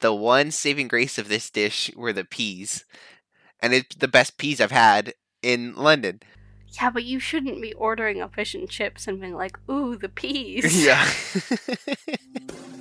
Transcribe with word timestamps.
the 0.00 0.14
one 0.14 0.50
saving 0.50 0.88
grace 0.88 1.18
of 1.18 1.28
this 1.28 1.50
dish 1.50 1.90
were 1.96 2.12
the 2.12 2.24
peas, 2.24 2.84
and 3.60 3.72
it's 3.72 3.96
the 3.96 4.08
best 4.08 4.38
peas 4.38 4.60
I've 4.60 4.70
had 4.70 5.14
in 5.42 5.74
London. 5.74 6.20
Yeah, 6.80 6.90
but 6.90 7.04
you 7.04 7.18
shouldn't 7.18 7.62
be 7.62 7.72
ordering 7.74 8.20
a 8.20 8.28
fish 8.28 8.54
and 8.54 8.68
chips 8.68 9.06
and 9.06 9.20
being 9.20 9.34
like, 9.34 9.58
ooh, 9.70 9.96
the 9.96 10.08
peas. 10.10 10.84
Yeah. 10.84 11.08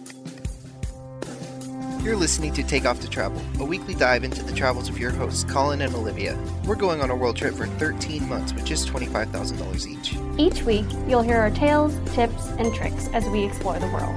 You're 2.06 2.16
listening 2.16 2.54
to 2.54 2.62
Take 2.62 2.86
Off 2.86 3.00
to 3.02 3.10
Travel, 3.10 3.42
a 3.60 3.66
weekly 3.66 3.96
dive 3.96 4.24
into 4.24 4.44
the 4.44 4.54
travels 4.54 4.90
of 4.90 5.00
your 5.00 5.10
hosts, 5.10 5.44
Collin 5.44 5.82
and 5.82 5.96
Olivia. 5.96 6.38
We're 6.64 6.76
going 6.76 7.02
on 7.02 7.10
a 7.10 7.16
world 7.16 7.36
trip 7.36 7.56
for 7.56 7.66
13 7.66 8.30
months 8.30 8.54
with 8.54 8.64
just 8.64 8.88
$25,000 8.90 9.88
each. 9.88 10.16
Each 10.40 10.62
week, 10.62 10.86
you'll 11.08 11.24
hear 11.24 11.38
our 11.38 11.50
tales, 11.50 11.98
tips, 12.14 12.50
and 12.60 12.72
tricks 12.76 13.10
as 13.12 13.28
we 13.30 13.44
explore 13.44 13.80
the 13.80 13.88
world. 13.88 14.16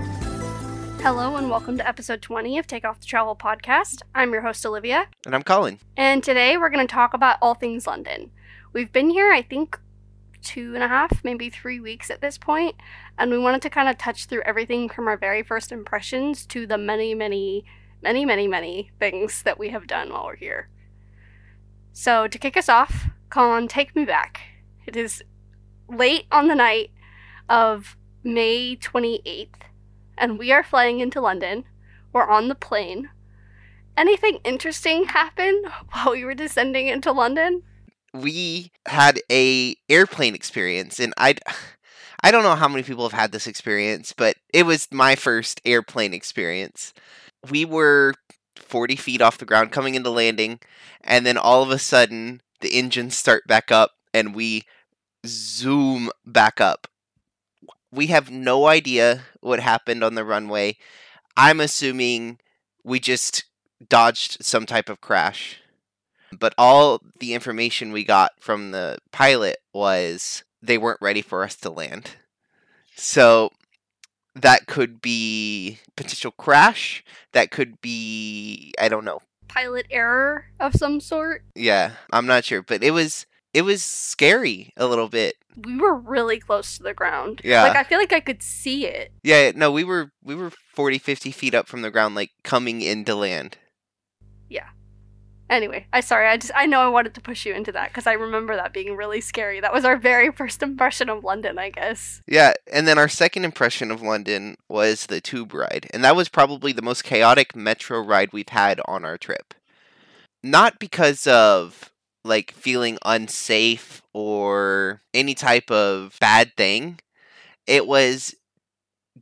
Hello, 1.00 1.36
and 1.36 1.48
welcome 1.48 1.78
to 1.78 1.86
episode 1.88 2.20
20 2.22 2.58
of 2.58 2.66
Take 2.66 2.84
Off 2.84 3.00
to 3.00 3.06
Travel 3.06 3.36
podcast. 3.36 4.02
I'm 4.14 4.32
your 4.32 4.42
host, 4.42 4.64
Olivia, 4.66 5.06
And 5.24 5.34
I'm 5.34 5.42
Collin. 5.42 5.78
and 5.96 6.22
today 6.22 6.56
we're 6.56 6.68
going 6.70 6.86
to 6.86 6.92
talk 6.92 7.14
about 7.14 7.38
all 7.40 7.54
things 7.54 7.86
London. 7.86 8.30
We've 8.72 8.92
been 8.92 9.08
here, 9.10 9.32
I 9.32 9.42
think, 9.42 9.78
two 10.42 10.74
and 10.74 10.82
a 10.82 10.88
half, 10.88 11.24
maybe 11.24 11.48
three 11.50 11.80
weeks 11.80 12.10
at 12.10 12.20
this 12.20 12.36
point, 12.36 12.76
and 13.18 13.30
we 13.30 13.38
wanted 13.38 13.62
to 13.62 13.70
kind 13.70 13.88
of 13.88 13.96
touch 13.96 14.26
through 14.26 14.42
everything 14.42 14.88
from 14.88 15.08
our 15.08 15.16
very 15.16 15.42
first 15.42 15.72
impressions 15.72 16.44
to 16.46 16.66
the 16.66 16.78
many, 16.78 17.14
many, 17.14 17.64
many, 18.02 18.24
many, 18.24 18.46
many 18.48 18.90
things 18.98 19.42
that 19.44 19.58
we 19.58 19.70
have 19.70 19.86
done 19.86 20.10
while 20.12 20.24
we're 20.26 20.36
here. 20.36 20.68
So, 21.92 22.26
to 22.28 22.38
kick 22.38 22.56
us 22.56 22.68
off, 22.68 23.06
Collin, 23.30 23.68
take 23.68 23.94
me 23.96 24.04
back. 24.04 24.40
It 24.86 24.96
is 24.96 25.22
late 25.88 26.26
on 26.30 26.48
the 26.48 26.54
night 26.54 26.90
of 27.48 27.96
May 28.22 28.76
28th, 28.76 29.48
and 30.18 30.38
we 30.38 30.52
are 30.52 30.62
flying 30.62 31.00
into 31.00 31.20
London. 31.20 31.64
We're 32.12 32.28
on 32.28 32.48
the 32.48 32.54
plane. 32.54 33.10
Anything 33.96 34.38
interesting 34.44 35.04
happen 35.04 35.64
while 35.92 36.12
we 36.12 36.24
were 36.24 36.34
descending 36.34 36.88
into 36.88 37.12
London? 37.12 37.62
We 38.14 38.72
had 38.86 39.20
a 39.30 39.76
airplane 39.88 40.34
experience, 40.34 40.98
and 40.98 41.12
I, 41.16 41.36
I 42.22 42.30
don't 42.30 42.42
know 42.42 42.54
how 42.54 42.68
many 42.68 42.82
people 42.82 43.08
have 43.08 43.18
had 43.18 43.32
this 43.32 43.46
experience, 43.46 44.12
but 44.16 44.36
it 44.52 44.64
was 44.64 44.88
my 44.90 45.14
first 45.14 45.60
airplane 45.64 46.14
experience. 46.14 46.92
We 47.50 47.64
were 47.64 48.14
40 48.56 48.96
feet 48.96 49.22
off 49.22 49.38
the 49.38 49.44
ground 49.44 49.72
coming 49.72 49.94
into 49.94 50.10
landing, 50.10 50.60
and 51.02 51.24
then 51.24 51.36
all 51.36 51.62
of 51.62 51.70
a 51.70 51.78
sudden 51.78 52.40
the 52.60 52.76
engines 52.76 53.16
start 53.16 53.46
back 53.46 53.70
up, 53.70 53.92
and 54.12 54.34
we 54.34 54.64
zoom 55.26 56.10
back 56.26 56.60
up. 56.60 56.86
We 57.90 58.08
have 58.08 58.30
no 58.30 58.66
idea 58.66 59.22
what 59.40 59.60
happened 59.60 60.04
on 60.04 60.14
the 60.14 60.24
runway. 60.24 60.76
I'm 61.36 61.60
assuming 61.60 62.38
we 62.84 63.00
just 63.00 63.44
dodged 63.86 64.44
some 64.44 64.66
type 64.66 64.88
of 64.88 65.00
crash. 65.00 65.60
But 66.32 66.54
all 66.58 67.00
the 67.20 67.32
information 67.32 67.92
we 67.92 68.04
got 68.04 68.32
from 68.38 68.72
the 68.72 68.98
pilot 69.12 69.58
was 69.72 70.44
they 70.60 70.76
weren't 70.76 71.00
ready 71.00 71.22
for 71.22 71.42
us 71.42 71.56
to 71.56 71.70
land. 71.70 72.16
So 72.94 73.50
that 74.34 74.66
could 74.66 75.00
be 75.00 75.78
potential 75.96 76.32
crash. 76.32 77.04
That 77.32 77.50
could 77.50 77.80
be 77.80 78.74
I 78.78 78.88
don't 78.88 79.04
know. 79.04 79.20
Pilot 79.48 79.86
error 79.90 80.46
of 80.60 80.74
some 80.74 81.00
sort? 81.00 81.42
Yeah, 81.54 81.92
I'm 82.12 82.26
not 82.26 82.44
sure, 82.44 82.62
but 82.62 82.82
it 82.82 82.90
was 82.90 83.24
it 83.58 83.62
was 83.62 83.82
scary 83.82 84.72
a 84.76 84.86
little 84.86 85.08
bit. 85.08 85.34
We 85.56 85.76
were 85.76 85.96
really 85.96 86.38
close 86.38 86.76
to 86.76 86.84
the 86.84 86.94
ground. 86.94 87.40
Yeah. 87.42 87.64
Like, 87.64 87.76
I 87.76 87.82
feel 87.82 87.98
like 87.98 88.12
I 88.12 88.20
could 88.20 88.40
see 88.40 88.86
it. 88.86 89.10
Yeah, 89.24 89.50
no, 89.52 89.72
we 89.72 89.82
were 89.82 90.12
we 90.22 90.36
were 90.36 90.52
40 90.74 90.98
50 90.98 91.32
feet 91.32 91.54
up 91.54 91.66
from 91.66 91.82
the 91.82 91.90
ground 91.90 92.14
like 92.14 92.30
coming 92.44 92.82
into 92.82 93.16
land. 93.16 93.58
Yeah. 94.48 94.68
Anyway, 95.50 95.86
I 95.92 95.98
sorry. 95.98 96.28
I 96.28 96.36
just 96.36 96.52
I 96.54 96.66
know 96.66 96.78
I 96.78 96.86
wanted 96.86 97.14
to 97.14 97.20
push 97.20 97.44
you 97.44 97.52
into 97.52 97.72
that 97.72 97.88
because 97.88 98.06
I 98.06 98.12
remember 98.12 98.54
that 98.54 98.72
being 98.72 98.94
really 98.94 99.20
scary. 99.20 99.58
That 99.58 99.72
was 99.72 99.84
our 99.84 99.96
very 99.96 100.30
first 100.36 100.62
impression 100.62 101.08
of 101.08 101.24
London, 101.24 101.58
I 101.58 101.70
guess. 101.70 102.22
Yeah, 102.28 102.52
and 102.72 102.86
then 102.86 102.96
our 102.96 103.08
second 103.08 103.44
impression 103.44 103.90
of 103.90 104.02
London 104.02 104.56
was 104.68 105.06
the 105.06 105.20
tube 105.20 105.52
ride, 105.52 105.88
and 105.92 106.04
that 106.04 106.14
was 106.14 106.28
probably 106.28 106.70
the 106.70 106.80
most 106.80 107.02
chaotic 107.02 107.56
metro 107.56 107.98
ride 107.98 108.32
we've 108.32 108.50
had 108.50 108.80
on 108.86 109.04
our 109.04 109.18
trip. 109.18 109.52
Not 110.44 110.78
because 110.78 111.26
of 111.26 111.90
like 112.28 112.52
feeling 112.52 112.98
unsafe 113.04 114.02
or 114.12 115.00
any 115.14 115.34
type 115.34 115.70
of 115.70 116.16
bad 116.20 116.52
thing. 116.56 117.00
It 117.66 117.86
was 117.86 118.34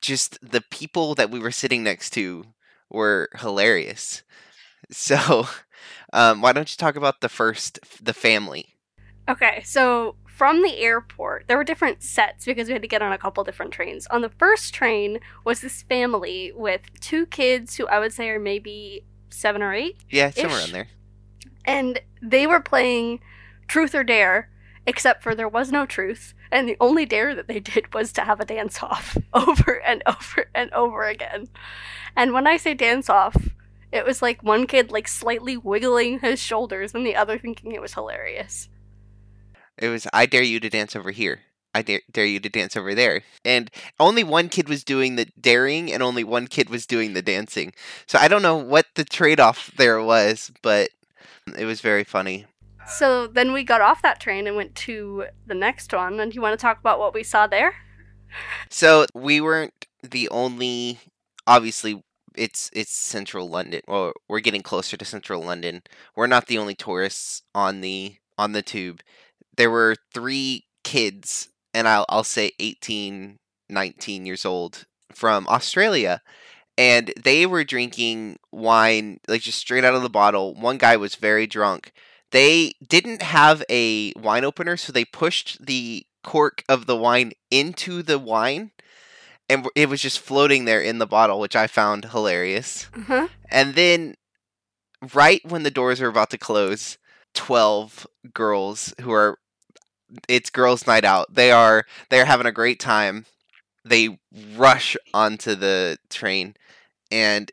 just 0.00 0.38
the 0.42 0.62
people 0.70 1.14
that 1.14 1.30
we 1.30 1.38
were 1.38 1.50
sitting 1.50 1.82
next 1.82 2.10
to 2.10 2.44
were 2.90 3.28
hilarious. 3.36 4.22
So, 4.90 5.46
um, 6.12 6.42
why 6.42 6.52
don't 6.52 6.70
you 6.70 6.76
talk 6.76 6.96
about 6.96 7.20
the 7.20 7.28
first, 7.28 7.78
the 8.02 8.14
family? 8.14 8.76
Okay, 9.28 9.62
so 9.64 10.16
from 10.26 10.62
the 10.62 10.78
airport, 10.78 11.46
there 11.48 11.56
were 11.56 11.64
different 11.64 12.02
sets 12.02 12.44
because 12.44 12.68
we 12.68 12.74
had 12.74 12.82
to 12.82 12.88
get 12.88 13.02
on 13.02 13.12
a 13.12 13.18
couple 13.18 13.42
different 13.42 13.72
trains. 13.72 14.06
On 14.08 14.20
the 14.20 14.28
first 14.28 14.74
train 14.74 15.18
was 15.44 15.60
this 15.60 15.82
family 15.82 16.52
with 16.54 16.82
two 17.00 17.26
kids 17.26 17.76
who 17.76 17.86
I 17.86 17.98
would 17.98 18.12
say 18.12 18.28
are 18.28 18.38
maybe 18.38 19.04
seven 19.30 19.62
or 19.62 19.72
eight, 19.72 19.96
Yeah, 20.10 20.30
somewhere 20.30 20.60
around 20.60 20.72
there. 20.72 20.88
And 21.66 22.00
they 22.22 22.46
were 22.46 22.60
playing 22.60 23.20
Truth 23.68 23.94
or 23.94 24.04
Dare, 24.04 24.48
except 24.86 25.22
for 25.22 25.34
there 25.34 25.48
was 25.48 25.72
no 25.72 25.84
truth, 25.84 26.32
and 26.50 26.68
the 26.68 26.76
only 26.80 27.04
dare 27.04 27.34
that 27.34 27.48
they 27.48 27.60
did 27.60 27.92
was 27.92 28.12
to 28.12 28.22
have 28.22 28.40
a 28.40 28.44
dance 28.44 28.82
off 28.82 29.18
over 29.34 29.82
and 29.82 30.02
over 30.06 30.48
and 30.54 30.72
over 30.72 31.04
again. 31.04 31.48
And 32.14 32.32
when 32.32 32.46
I 32.46 32.56
say 32.56 32.74
dance 32.74 33.10
off, 33.10 33.36
it 33.92 34.04
was 34.04 34.22
like 34.22 34.42
one 34.42 34.66
kid 34.66 34.90
like 34.90 35.08
slightly 35.08 35.56
wiggling 35.56 36.20
his 36.20 36.40
shoulders 36.40 36.94
and 36.94 37.06
the 37.06 37.16
other 37.16 37.38
thinking 37.38 37.72
it 37.72 37.80
was 37.80 37.94
hilarious. 37.94 38.68
It 39.78 39.88
was 39.88 40.06
I 40.12 40.26
dare 40.26 40.42
you 40.42 40.60
to 40.60 40.70
dance 40.70 40.96
over 40.96 41.10
here. 41.10 41.40
I 41.74 41.82
dare, 41.82 42.00
dare 42.10 42.24
you 42.24 42.40
to 42.40 42.48
dance 42.48 42.74
over 42.74 42.94
there. 42.94 43.22
And 43.44 43.70
only 44.00 44.24
one 44.24 44.48
kid 44.48 44.66
was 44.66 44.82
doing 44.82 45.16
the 45.16 45.26
daring 45.38 45.92
and 45.92 46.02
only 46.02 46.24
one 46.24 46.46
kid 46.46 46.70
was 46.70 46.86
doing 46.86 47.12
the 47.12 47.20
dancing. 47.20 47.74
So 48.06 48.18
I 48.18 48.28
don't 48.28 48.40
know 48.40 48.56
what 48.56 48.86
the 48.94 49.04
trade-off 49.04 49.70
there 49.76 50.02
was, 50.02 50.50
but 50.62 50.88
it 51.56 51.64
was 51.64 51.80
very 51.80 52.04
funny. 52.04 52.46
So 52.86 53.26
then 53.26 53.52
we 53.52 53.64
got 53.64 53.80
off 53.80 54.02
that 54.02 54.20
train 54.20 54.46
and 54.46 54.56
went 54.56 54.74
to 54.76 55.26
the 55.46 55.54
next 55.54 55.92
one. 55.92 56.20
And 56.20 56.34
you 56.34 56.40
want 56.40 56.58
to 56.58 56.62
talk 56.62 56.78
about 56.78 56.98
what 56.98 57.14
we 57.14 57.22
saw 57.22 57.46
there? 57.46 57.74
So 58.70 59.06
we 59.14 59.40
weren't 59.40 59.86
the 60.02 60.28
only 60.28 61.00
obviously 61.46 62.02
it's 62.36 62.70
it's 62.72 62.92
central 62.92 63.48
London. 63.48 63.80
Well, 63.86 64.12
we're 64.28 64.40
getting 64.40 64.62
closer 64.62 64.96
to 64.96 65.04
central 65.04 65.42
London. 65.42 65.82
We're 66.14 66.26
not 66.26 66.46
the 66.46 66.58
only 66.58 66.74
tourists 66.74 67.42
on 67.54 67.80
the 67.80 68.16
on 68.38 68.52
the 68.52 68.62
tube. 68.62 69.00
There 69.56 69.70
were 69.70 69.96
three 70.12 70.66
kids 70.84 71.48
and 71.74 71.88
I'll 71.88 72.06
I'll 72.08 72.24
say 72.24 72.52
18, 72.58 73.38
19 73.68 74.26
years 74.26 74.44
old 74.44 74.86
from 75.12 75.46
Australia 75.48 76.20
and 76.78 77.12
they 77.22 77.46
were 77.46 77.64
drinking 77.64 78.38
wine 78.52 79.20
like 79.28 79.42
just 79.42 79.58
straight 79.58 79.84
out 79.84 79.94
of 79.94 80.02
the 80.02 80.10
bottle. 80.10 80.54
One 80.54 80.78
guy 80.78 80.96
was 80.96 81.14
very 81.14 81.46
drunk. 81.46 81.92
They 82.32 82.72
didn't 82.86 83.22
have 83.22 83.62
a 83.70 84.12
wine 84.14 84.44
opener, 84.44 84.76
so 84.76 84.92
they 84.92 85.04
pushed 85.04 85.64
the 85.64 86.06
cork 86.22 86.64
of 86.68 86.86
the 86.86 86.96
wine 86.96 87.32
into 87.50 88.02
the 88.02 88.18
wine 88.18 88.72
and 89.48 89.68
it 89.74 89.88
was 89.88 90.00
just 90.00 90.18
floating 90.18 90.64
there 90.64 90.80
in 90.80 90.98
the 90.98 91.06
bottle, 91.06 91.38
which 91.38 91.56
I 91.56 91.66
found 91.66 92.06
hilarious. 92.06 92.88
Uh-huh. 92.94 93.28
And 93.50 93.74
then, 93.74 94.16
right 95.14 95.40
when 95.44 95.62
the 95.62 95.70
doors 95.70 96.00
are 96.00 96.08
about 96.08 96.30
to 96.30 96.38
close, 96.38 96.98
12 97.34 98.06
girls 98.34 98.94
who 99.02 99.12
are, 99.12 99.38
it's 100.28 100.50
girls' 100.50 100.86
night 100.86 101.04
out. 101.04 101.34
They 101.34 101.52
are, 101.52 101.84
they're 102.10 102.24
having 102.24 102.46
a 102.46 102.52
great 102.52 102.80
time. 102.80 103.26
They 103.84 104.18
rush 104.56 104.96
onto 105.14 105.54
the 105.54 105.98
train 106.10 106.56
and 107.10 107.50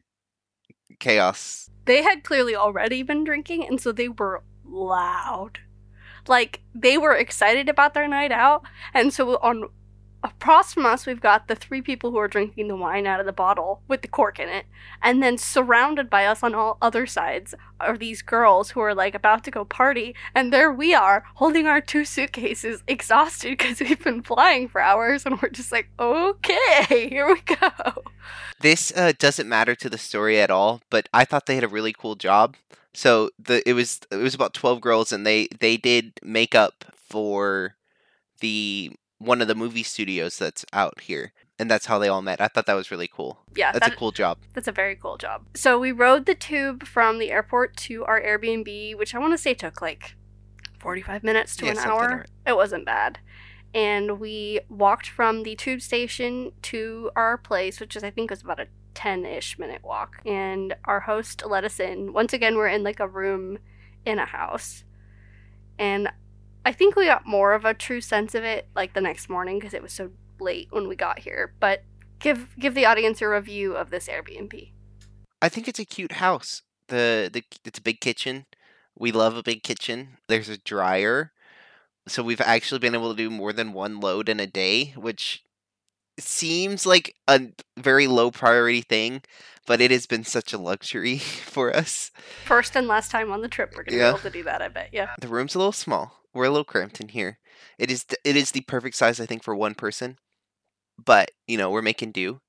chaos. 1.00 1.70
They 1.86 2.02
had 2.02 2.24
clearly 2.24 2.56
already 2.56 3.04
been 3.04 3.24
drinking, 3.24 3.68
and 3.68 3.80
so 3.80 3.92
they 3.92 4.10
were 4.10 4.44
loud. 4.66 5.60
Like, 6.28 6.62
they 6.74 6.98
were 6.98 7.14
excited 7.16 7.68
about 7.68 7.94
their 7.94 8.08
night 8.08 8.32
out, 8.32 8.64
and 8.94 9.14
so 9.14 9.38
on 9.38 9.70
across 10.24 10.74
from 10.74 10.86
us, 10.86 11.06
we've 11.06 11.22
got 11.22 11.48
the 11.48 11.56
three 11.56 11.82
people 11.82 12.12
who 12.12 12.18
are 12.18 12.28
drinking 12.28 12.68
the 12.68 12.76
wine 12.76 13.06
out 13.06 13.20
of 13.20 13.26
the 13.26 13.34
bottle 13.34 13.82
with 13.88 14.02
the 14.02 14.08
cork 14.08 14.40
in 14.40 14.50
it. 14.50 14.66
And 15.02 15.22
then 15.22 15.38
surrounded 15.38 16.10
by 16.10 16.26
us 16.26 16.44
on 16.44 16.56
all 16.56 16.78
other 16.82 17.06
sides 17.06 17.54
are 17.80 17.98
these 17.98 18.22
girls 18.22 18.72
who 18.72 18.80
are 18.80 18.96
like 18.96 19.16
about 19.16 19.44
to 19.44 19.52
go 19.52 19.66
party. 19.66 20.16
And 20.34 20.54
there 20.54 20.72
we 20.72 20.94
are 20.94 21.24
holding 21.36 21.68
our 21.68 21.82
two 21.82 22.06
suitcases, 22.06 22.84
exhausted 22.88 23.58
because 23.58 23.80
we've 23.80 24.04
been 24.04 24.24
flying 24.24 24.68
for 24.70 24.82
hours. 24.82 25.26
And 25.26 25.42
we're 25.42 25.50
just 25.50 25.72
like, 25.72 25.90
okay, 26.00 27.10
here 27.10 27.28
we 27.28 27.42
go. 27.42 28.04
This 28.62 28.94
uh, 28.96 29.14
doesn't 29.20 29.50
matter 29.50 29.76
to 29.76 29.90
the 29.90 29.98
story 29.98 30.40
at 30.40 30.52
all, 30.52 30.82
but 30.90 31.10
I 31.14 31.26
thought 31.26 31.46
they 31.46 31.56
had 31.56 31.64
a 31.64 31.68
really 31.68 31.94
cool 31.94 32.16
job. 32.16 32.56
So 32.94 33.32
the 33.40 33.68
it 33.68 33.74
was 33.74 34.02
it 34.12 34.18
was 34.18 34.36
about 34.36 34.54
twelve 34.54 34.80
girls, 34.80 35.12
and 35.12 35.26
they 35.26 35.48
they 35.60 35.78
did 35.78 36.14
makeup 36.22 36.86
for 36.96 37.76
the 38.40 38.92
one 39.26 39.42
of 39.42 39.48
the 39.48 39.56
movie 39.56 39.84
studios 39.84 40.38
that's 40.38 40.66
out 40.74 41.02
here, 41.02 41.34
and 41.60 41.70
that's 41.70 41.86
how 41.88 41.98
they 42.00 42.08
all 42.08 42.22
met. 42.22 42.42
I 42.42 42.48
thought 42.48 42.66
that 42.66 42.74
was 42.74 42.92
really 42.92 43.08
cool. 43.08 43.40
Yeah, 43.56 43.72
That's 43.72 43.88
that- 43.88 43.94
a 43.96 43.98
cool 43.98 44.12
job. 44.12 44.40
That's 44.54 44.68
a 44.68 44.72
very 44.72 44.96
cool 44.96 45.18
job. 45.18 45.46
So 45.56 45.80
we 45.80 45.92
rode 45.92 46.26
the 46.26 46.36
tube 46.36 46.86
from 46.86 47.20
the 47.20 47.32
airport 47.32 47.76
to 47.78 48.04
our 48.06 48.22
Airbnb, 48.22 48.98
which 48.98 49.14
I 49.16 49.20
want 49.20 49.34
to 49.34 49.38
say 49.38 49.54
took 49.54 49.82
like 49.82 50.16
45 50.80 51.24
minutes 51.24 51.56
to 51.58 51.66
Yeah, 51.66 51.72
an 51.72 51.78
hour. 51.80 52.02
alright. 52.12 52.30
It 52.46 52.56
wasn't 52.56 52.86
bad. 52.86 53.20
And 53.74 54.20
we 54.20 54.60
walked 54.70 55.08
from 55.10 55.44
the 55.44 55.56
tube 55.56 55.82
station 55.82 56.52
to 56.64 57.10
our 57.16 57.38
place, 57.38 57.80
which 57.80 57.96
is 57.96 58.04
I 58.04 58.12
think 58.12 58.30
was 58.30 58.42
about 58.44 58.60
a 58.60 58.68
10-ish 58.94 59.58
minute 59.58 59.82
walk. 59.84 60.22
And 60.26 60.76
our 60.86 61.00
host 61.02 61.44
let 61.48 61.64
us 61.64 61.80
in. 61.80 62.14
Once 62.14 62.34
again, 62.34 62.56
we're 62.56 62.68
in 62.68 62.84
like 62.84 63.00
a 63.00 63.08
room 63.08 63.58
in 64.06 64.20
a 64.20 64.26
house. 64.26 64.84
And 65.80 66.10
I 66.66 66.72
think 66.72 66.96
we 66.96 67.06
got 67.06 67.26
more 67.26 67.54
of 67.54 67.66
a 67.66 67.74
true 67.74 68.02
sense 68.02 68.36
of 68.36 68.44
it 68.44 68.68
like 68.76 68.94
the 68.94 69.02
next 69.02 69.30
morning 69.30 69.60
because 69.60 69.74
it 69.74 69.82
was 69.84 69.92
so 69.94 70.12
late 70.40 70.68
when 70.72 70.88
we 70.88 70.96
got 70.96 71.20
here. 71.20 71.54
But 71.60 71.84
give 72.20 72.56
give 72.58 72.74
the 72.76 72.86
audience 72.86 73.22
a 73.22 73.28
review 73.28 73.74
of 73.76 73.90
this 73.90 74.08
Airbnb. 74.08 74.72
I 75.42 75.50
think 75.50 75.68
it's 75.68 75.80
a 75.80 75.86
cute 75.86 76.14
house. 76.14 76.62
The 76.88 77.30
the 77.32 77.44
it's 77.66 77.80
a 77.80 77.82
big 77.82 78.00
kitchen. 78.00 78.46
We 78.98 79.12
love 79.12 79.36
a 79.36 79.44
big 79.44 79.64
kitchen. 79.64 80.18
There's 80.28 80.50
a 80.50 80.58
dryer. 80.58 81.32
So 82.08 82.22
we've 82.22 82.42
actually 82.42 82.80
been 82.80 82.94
able 82.96 83.12
to 83.12 83.18
do 83.18 83.30
more 83.30 83.54
than 83.54 83.74
one 83.74 84.00
load 84.00 84.28
in 84.30 84.40
a 84.40 84.48
day, 84.48 84.94
which 84.98 85.44
seems 86.20 86.86
like 86.86 87.16
a 87.28 87.42
very 87.78 88.08
low 88.08 88.30
priority 88.30 88.82
thing, 88.82 89.22
but 89.66 89.82
it 89.82 89.90
has 89.90 90.06
been 90.06 90.24
such 90.24 90.54
a 90.54 90.58
luxury 90.58 91.18
for 91.46 91.76
us. 91.76 92.12
First 92.46 92.76
and 92.76 92.88
last 92.88 93.10
time 93.10 93.32
on 93.32 93.42
the 93.42 93.48
trip, 93.48 93.74
we're 93.76 93.84
gonna 93.84 93.98
Yeah. 93.98 94.04
be 94.12 94.20
able 94.20 94.20
to 94.20 94.30
do 94.30 94.44
that. 94.44 94.62
I 94.62 94.68
bet. 94.68 94.90
Yeah. 94.92 95.16
The 95.20 95.28
room's 95.28 95.56
a 95.56 95.58
little 95.58 95.72
small. 95.72 96.23
We're 96.34 96.46
a 96.46 96.50
little 96.50 96.64
cramped 96.64 97.00
in 97.00 97.10
here. 97.10 97.40
It 97.78 97.92
is 97.92 98.04
th- 98.06 98.20
it 98.24 98.36
is 98.36 98.52
the 98.52 98.62
perfect 98.62 98.96
size 98.96 99.20
I 99.20 99.26
think 99.26 99.44
for 99.44 99.56
one 99.56 99.76
person. 99.76 100.18
But, 101.04 101.32
you 101.48 101.58
know, 101.58 101.70
we're 101.70 101.82
making 101.82 102.12
do. 102.12 102.42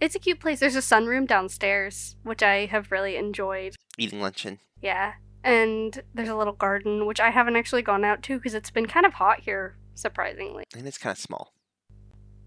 It's 0.00 0.14
a 0.14 0.18
cute 0.18 0.40
place. 0.40 0.60
There's 0.60 0.76
a 0.76 0.80
sunroom 0.80 1.26
downstairs, 1.26 2.16
which 2.22 2.42
I 2.42 2.66
have 2.66 2.92
really 2.92 3.16
enjoyed. 3.16 3.74
Eating 3.96 4.20
luncheon. 4.20 4.58
Yeah. 4.82 5.14
And 5.42 6.02
there's 6.14 6.28
a 6.28 6.36
little 6.36 6.52
garden, 6.52 7.06
which 7.06 7.20
I 7.20 7.30
haven't 7.30 7.56
actually 7.56 7.82
gone 7.82 8.04
out 8.04 8.22
to 8.24 8.38
because 8.38 8.54
it's 8.54 8.70
been 8.70 8.86
kind 8.86 9.06
of 9.06 9.14
hot 9.14 9.40
here, 9.40 9.76
surprisingly. 9.94 10.64
And 10.76 10.86
it's 10.86 10.98
kind 10.98 11.12
of 11.12 11.18
small. 11.18 11.52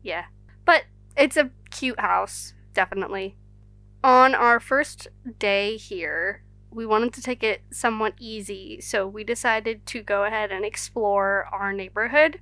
Yeah. 0.01 0.25
But 0.65 0.83
it's 1.15 1.37
a 1.37 1.51
cute 1.71 1.99
house, 1.99 2.53
definitely. 2.73 3.37
On 4.03 4.35
our 4.35 4.59
first 4.59 5.07
day 5.39 5.77
here, 5.77 6.43
we 6.71 6.85
wanted 6.85 7.13
to 7.13 7.21
take 7.21 7.43
it 7.43 7.61
somewhat 7.71 8.13
easy, 8.19 8.81
so 8.81 9.07
we 9.07 9.23
decided 9.23 9.85
to 9.87 10.01
go 10.01 10.23
ahead 10.23 10.51
and 10.51 10.65
explore 10.65 11.47
our 11.51 11.73
neighborhood, 11.73 12.39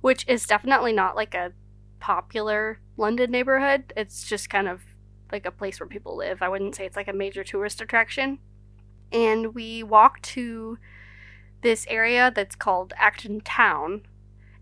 which 0.00 0.26
is 0.26 0.46
definitely 0.46 0.92
not 0.92 1.16
like 1.16 1.34
a 1.34 1.52
popular 2.00 2.80
London 2.96 3.30
neighborhood. 3.30 3.92
It's 3.96 4.28
just 4.28 4.50
kind 4.50 4.68
of 4.68 4.82
like 5.30 5.46
a 5.46 5.50
place 5.50 5.78
where 5.78 5.86
people 5.86 6.16
live. 6.16 6.42
I 6.42 6.48
wouldn't 6.48 6.74
say 6.74 6.86
it's 6.86 6.96
like 6.96 7.08
a 7.08 7.12
major 7.12 7.44
tourist 7.44 7.80
attraction. 7.80 8.38
And 9.12 9.54
we 9.54 9.82
walked 9.82 10.22
to 10.24 10.78
this 11.62 11.86
area 11.88 12.32
that's 12.34 12.56
called 12.56 12.92
Acton 12.96 13.40
Town. 13.42 14.02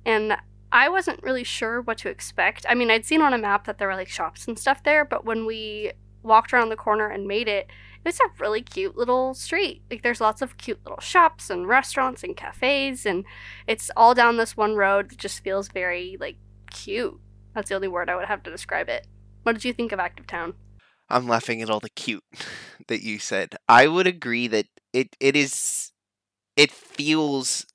And 0.04 0.36
I 0.70 0.88
wasn't 0.88 1.22
really 1.22 1.44
sure 1.44 1.80
what 1.80 1.98
to 1.98 2.08
expect. 2.08 2.66
I 2.68 2.74
mean, 2.74 2.90
I'd 2.90 3.06
seen 3.06 3.22
on 3.22 3.32
a 3.32 3.38
map 3.38 3.66
that 3.66 3.78
there 3.78 3.88
were 3.88 3.96
like 3.96 4.08
shops 4.08 4.46
and 4.46 4.58
stuff 4.58 4.82
there, 4.82 5.04
but 5.04 5.24
when 5.24 5.46
we 5.46 5.92
walked 6.28 6.52
around 6.52 6.68
the 6.68 6.76
corner 6.76 7.08
and 7.08 7.26
made 7.26 7.48
it, 7.48 7.68
It's 8.04 8.20
a 8.20 8.30
really 8.38 8.62
cute 8.62 8.96
little 8.96 9.34
street. 9.34 9.82
Like, 9.90 10.02
there's 10.02 10.20
lots 10.20 10.40
of 10.40 10.56
cute 10.58 10.78
little 10.84 11.00
shops 11.00 11.50
and 11.50 11.68
restaurants 11.68 12.22
and 12.22 12.36
cafes, 12.36 13.04
and 13.04 13.24
it's 13.66 13.90
all 13.96 14.14
down 14.14 14.36
this 14.36 14.56
one 14.56 14.76
road 14.76 15.10
that 15.10 15.18
just 15.18 15.42
feels 15.42 15.68
very, 15.68 16.16
like, 16.20 16.36
cute. 16.70 17.18
That's 17.54 17.68
the 17.68 17.74
only 17.74 17.88
word 17.88 18.08
I 18.08 18.16
would 18.16 18.28
have 18.28 18.42
to 18.44 18.50
describe 18.50 18.88
it. 18.88 19.06
What 19.42 19.54
did 19.54 19.64
you 19.64 19.72
think 19.72 19.92
of 19.92 19.98
Acton 19.98 20.26
Town? 20.26 20.54
I'm 21.10 21.26
laughing 21.26 21.62
at 21.62 21.70
all 21.70 21.80
the 21.80 21.88
cute 21.90 22.24
that 22.88 23.02
you 23.02 23.18
said. 23.18 23.56
I 23.68 23.86
would 23.86 24.06
agree 24.06 24.46
that 24.48 24.66
it 24.92 25.16
it 25.20 25.36
is 25.36 25.92
it 26.56 26.70
feels 26.70 27.66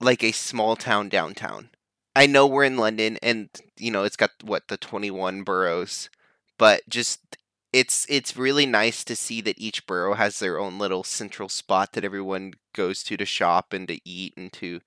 like 0.00 0.22
a 0.22 0.32
small 0.32 0.76
town 0.76 1.08
downtown. 1.08 1.70
I 2.14 2.26
know 2.26 2.46
we're 2.46 2.64
in 2.64 2.76
London 2.76 3.18
and 3.22 3.48
you 3.76 3.90
know 3.90 4.04
it's 4.04 4.16
got 4.16 4.30
what 4.42 4.68
the 4.68 4.76
21 4.76 5.42
boroughs, 5.42 6.10
but 6.58 6.82
just 6.88 7.36
it's 7.72 8.06
it's 8.08 8.36
really 8.36 8.66
nice 8.66 9.04
to 9.04 9.14
see 9.14 9.40
that 9.42 9.58
each 9.58 9.86
borough 9.86 10.14
has 10.14 10.38
their 10.38 10.58
own 10.58 10.78
little 10.78 11.04
central 11.04 11.48
spot 11.48 11.92
that 11.92 12.04
everyone 12.04 12.54
goes 12.74 13.02
to 13.04 13.16
to 13.16 13.24
shop 13.24 13.72
and 13.72 13.86
to 13.88 14.00
eat 14.04 14.34
and 14.36 14.52
to 14.54 14.80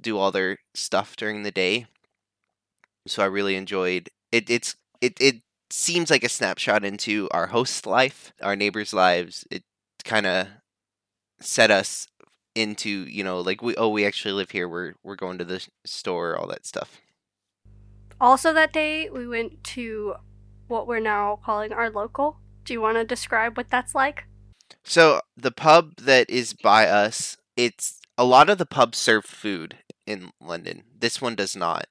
do 0.00 0.18
all 0.18 0.30
their 0.30 0.58
stuff 0.74 1.16
during 1.16 1.42
the 1.42 1.50
day. 1.50 1.86
So 3.06 3.22
I 3.22 3.26
really 3.26 3.56
enjoyed 3.56 4.08
it. 4.32 4.48
It's 4.48 4.76
it 5.00 5.20
it 5.20 5.42
seems 5.70 6.10
like 6.10 6.24
a 6.24 6.28
snapshot 6.28 6.84
into 6.84 7.28
our 7.30 7.48
host 7.48 7.86
life, 7.86 8.32
our 8.42 8.56
neighbors' 8.56 8.94
lives. 8.94 9.46
It 9.50 9.64
kind 10.04 10.26
of 10.26 10.48
set 11.40 11.70
us 11.70 12.08
into 12.54 12.88
you 12.88 13.22
know 13.22 13.40
like 13.40 13.62
we 13.62 13.76
oh 13.76 13.88
we 13.90 14.06
actually 14.06 14.32
live 14.32 14.50
here. 14.50 14.68
We're 14.68 14.94
we're 15.02 15.16
going 15.16 15.38
to 15.38 15.44
the 15.44 15.66
store, 15.84 16.36
all 16.36 16.46
that 16.48 16.66
stuff. 16.66 17.00
Also, 18.20 18.52
that 18.52 18.72
day, 18.72 19.08
we 19.08 19.28
went 19.28 19.62
to 19.62 20.16
what 20.68 20.86
we're 20.86 21.00
now 21.00 21.40
calling 21.44 21.72
our 21.72 21.90
local. 21.90 22.38
Do 22.64 22.72
you 22.72 22.80
want 22.80 22.96
to 22.96 23.04
describe 23.04 23.56
what 23.56 23.70
that's 23.70 23.94
like? 23.94 24.24
So 24.84 25.20
the 25.36 25.50
pub 25.50 25.96
that 25.96 26.28
is 26.30 26.52
by 26.52 26.86
us, 26.86 27.36
it's 27.56 28.00
a 28.16 28.24
lot 28.24 28.50
of 28.50 28.58
the 28.58 28.66
pubs 28.66 28.98
serve 28.98 29.24
food 29.24 29.78
in 30.06 30.30
London. 30.40 30.82
This 30.98 31.20
one 31.20 31.34
does 31.34 31.56
not, 31.56 31.86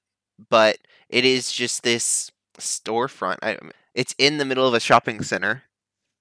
but 0.49 0.77
it 1.09 1.25
is 1.25 1.51
just 1.51 1.83
this 1.83 2.31
storefront. 2.59 3.37
I, 3.41 3.57
it's 3.93 4.15
in 4.17 4.37
the 4.37 4.45
middle 4.45 4.67
of 4.67 4.73
a 4.73 4.79
shopping 4.79 5.23
center, 5.23 5.63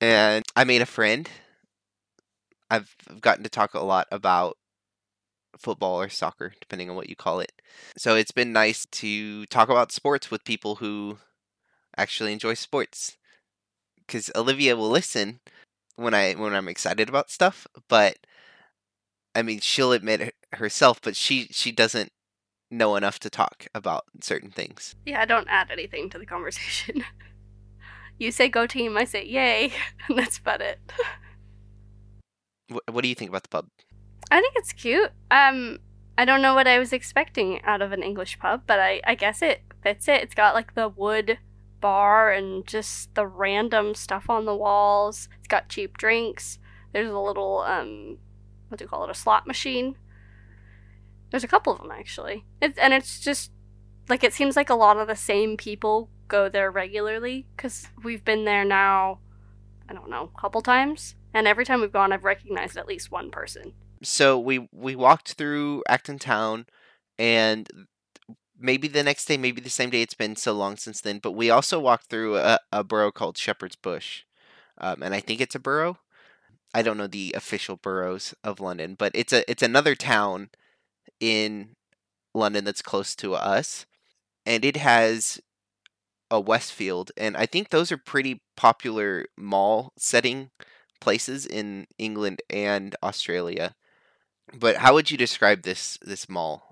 and 0.01 0.45
I 0.55 0.65
made 0.65 0.83
a 0.83 0.87
friend. 0.87 1.29
I've 2.71 2.95
I've 3.09 3.21
gotten 3.21 3.45
to 3.45 3.51
talk 3.51 3.75
a 3.75 3.81
lot 3.81 4.07
about 4.11 4.57
football 5.59 6.01
or 6.01 6.09
soccer, 6.09 6.53
depending 6.61 6.91
on 6.91 6.97
what 6.97 7.09
you 7.09 7.17
call 7.17 7.41
it. 7.41 7.53
So 7.97 8.15
it's 8.15 8.33
been 8.33 8.53
nice 8.53 8.87
to 8.93 9.47
talk 9.47 9.69
about 9.69 9.93
sports 9.93 10.31
with 10.31 10.45
people 10.45 10.77
who 10.77 11.19
actually 11.97 12.33
enjoy 12.33 12.55
sports. 12.55 13.17
Because 13.99 14.31
Olivia 14.37 14.77
will 14.77 14.91
listen 14.91 15.41
when 15.97 16.15
I 16.15 16.35
when 16.35 16.55
I'm 16.55 16.69
excited 16.69 17.09
about 17.09 17.31
stuff, 17.31 17.67
but 17.89 18.19
I 19.35 19.43
mean 19.43 19.61
she'll 19.61 19.93
admit 19.93 20.35
herself, 20.53 21.01
but 21.03 21.17
she 21.17 21.49
she 21.51 21.73
doesn't 21.73 22.13
know 22.71 22.97
enough 22.97 23.19
to 23.21 23.31
talk 23.31 23.67
about 23.75 24.05
certain 24.21 24.51
things. 24.51 24.95
Yeah, 25.05 25.21
I 25.21 25.25
don't 25.25 25.49
add 25.49 25.71
anything 25.71 26.11
to 26.11 26.19
the 26.19 26.27
conversation. 26.27 27.05
you 28.19 28.31
say 28.31 28.49
go 28.49 28.67
team, 28.67 28.97
I 28.97 29.05
say 29.05 29.25
yay, 29.25 29.73
and 30.09 30.19
that's 30.19 30.39
about 30.39 30.61
it. 30.61 30.79
What, 32.69 32.83
what 32.93 33.03
do 33.03 33.09
you 33.09 33.15
think 33.15 33.31
about 33.31 33.43
the 33.43 33.49
pub? 33.49 33.67
I 34.31 34.41
think 34.41 34.55
it's 34.57 34.73
cute. 34.73 35.11
Um, 35.31 35.79
I 36.19 36.25
don't 36.25 36.43
know 36.43 36.55
what 36.55 36.67
I 36.67 36.79
was 36.79 36.93
expecting 36.93 37.63
out 37.63 37.83
of 37.83 37.93
an 37.93 38.03
English 38.03 38.39
pub, 38.39 38.63
but 38.67 38.81
I, 38.81 39.01
I 39.05 39.15
guess 39.15 39.43
it 39.43 39.63
fits 39.83 40.09
it. 40.09 40.23
It's 40.23 40.35
got 40.35 40.55
like 40.55 40.75
the 40.75 40.89
wood 40.89 41.39
bar 41.81 42.31
and 42.31 42.67
just 42.67 43.15
the 43.15 43.27
random 43.27 43.95
stuff 43.95 44.29
on 44.29 44.45
the 44.45 44.57
walls. 44.57 45.29
It's 45.39 45.49
got 45.49 45.69
cheap 45.69 45.99
drinks. 45.99 46.59
There's 46.93 47.11
a 47.11 47.19
little 47.19 47.61
um, 47.61 48.19
what 48.69 48.79
do 48.79 48.85
you 48.85 48.89
call 48.89 49.05
it? 49.05 49.11
A 49.11 49.15
slot 49.15 49.47
machine. 49.47 49.97
There's 51.31 51.45
a 51.45 51.49
couple 51.49 51.73
of 51.73 51.81
them 51.81 51.91
actually. 51.91 52.45
It's 52.61 52.79
and 52.79 52.93
it's 52.93 53.21
just 53.21 53.51
like 54.09 54.25
it 54.25 54.33
seems 54.33 54.57
like 54.57 54.71
a 54.71 54.75
lot 54.75 54.97
of 54.97 55.09
the 55.09 55.17
same 55.17 55.57
people 55.57 56.11
go 56.29 56.49
there 56.49 56.71
regularly 56.71 57.47
because 57.57 57.89
we've 58.03 58.25
been 58.25 58.45
there 58.45 58.65
now. 58.65 59.21
I 59.89 59.95
don't 59.95 60.11
know, 60.11 60.33
a 60.37 60.41
couple 60.41 60.63
times, 60.63 61.15
and 61.33 61.47
every 61.47 61.65
time 61.65 61.81
we've 61.81 61.93
gone, 61.93 62.13
I've 62.13 62.25
recognized 62.25 62.77
at 62.77 62.89
least 62.89 63.13
one 63.13 63.31
person. 63.31 63.73
So 64.03 64.37
we 64.39 64.69
we 64.73 64.97
walked 64.97 65.35
through 65.35 65.85
Acton 65.89 66.19
Town, 66.19 66.67
and 67.19 67.69
maybe 68.59 68.89
the 68.89 69.03
next 69.03 69.27
day, 69.27 69.37
maybe 69.37 69.61
the 69.61 69.71
same 69.71 69.91
day. 69.91 70.03
It's 70.03 70.15
been 70.15 70.37
so 70.37 70.53
long 70.53 70.77
since 70.77 71.01
then, 71.01 71.19
but 71.19 71.33
we 71.33 71.51
also 71.51 71.79
walked 71.79 72.09
through 72.11 72.37
a, 72.39 72.59
a 72.73 72.85
borough 72.85 73.13
called 73.13 73.39
Shepherd's 73.39 73.77
Bush, 73.77 74.23
um, 74.79 75.03
and 75.03 75.15
I 75.15 75.21
think 75.21 75.41
it's 75.41 75.55
a 75.55 75.61
borough. 75.61 75.99
I 76.75 76.83
don't 76.83 76.99
know 76.99 77.07
the 77.07 77.33
official 77.37 77.77
boroughs 77.77 78.35
of 78.45 78.61
London, 78.61 78.97
but 78.99 79.13
it's 79.15 79.33
a 79.33 79.49
it's 79.51 79.63
another 79.63 79.95
town 79.95 80.51
in 81.21 81.77
London 82.35 82.65
that's 82.65 82.83
close 82.83 83.15
to 83.17 83.35
us, 83.35 83.87
and 84.45 84.65
it 84.65 84.77
has 84.77 85.41
a 86.31 86.41
Westfield, 86.41 87.13
and 87.17 87.37
I 87.37 87.47
think 87.47 87.71
those 87.71 87.93
are 87.93 87.99
pretty 87.99 88.43
popular 88.57 89.27
mall 89.37 89.93
setting 89.97 90.51
places 91.01 91.47
in 91.47 91.87
England 91.99 92.43
and 92.51 92.97
Australia. 93.03 93.75
But 94.59 94.77
how 94.79 94.95
would 94.95 95.11
you 95.11 95.17
describe 95.17 95.63
this 95.63 95.99
this 96.03 96.29
mall? 96.29 96.66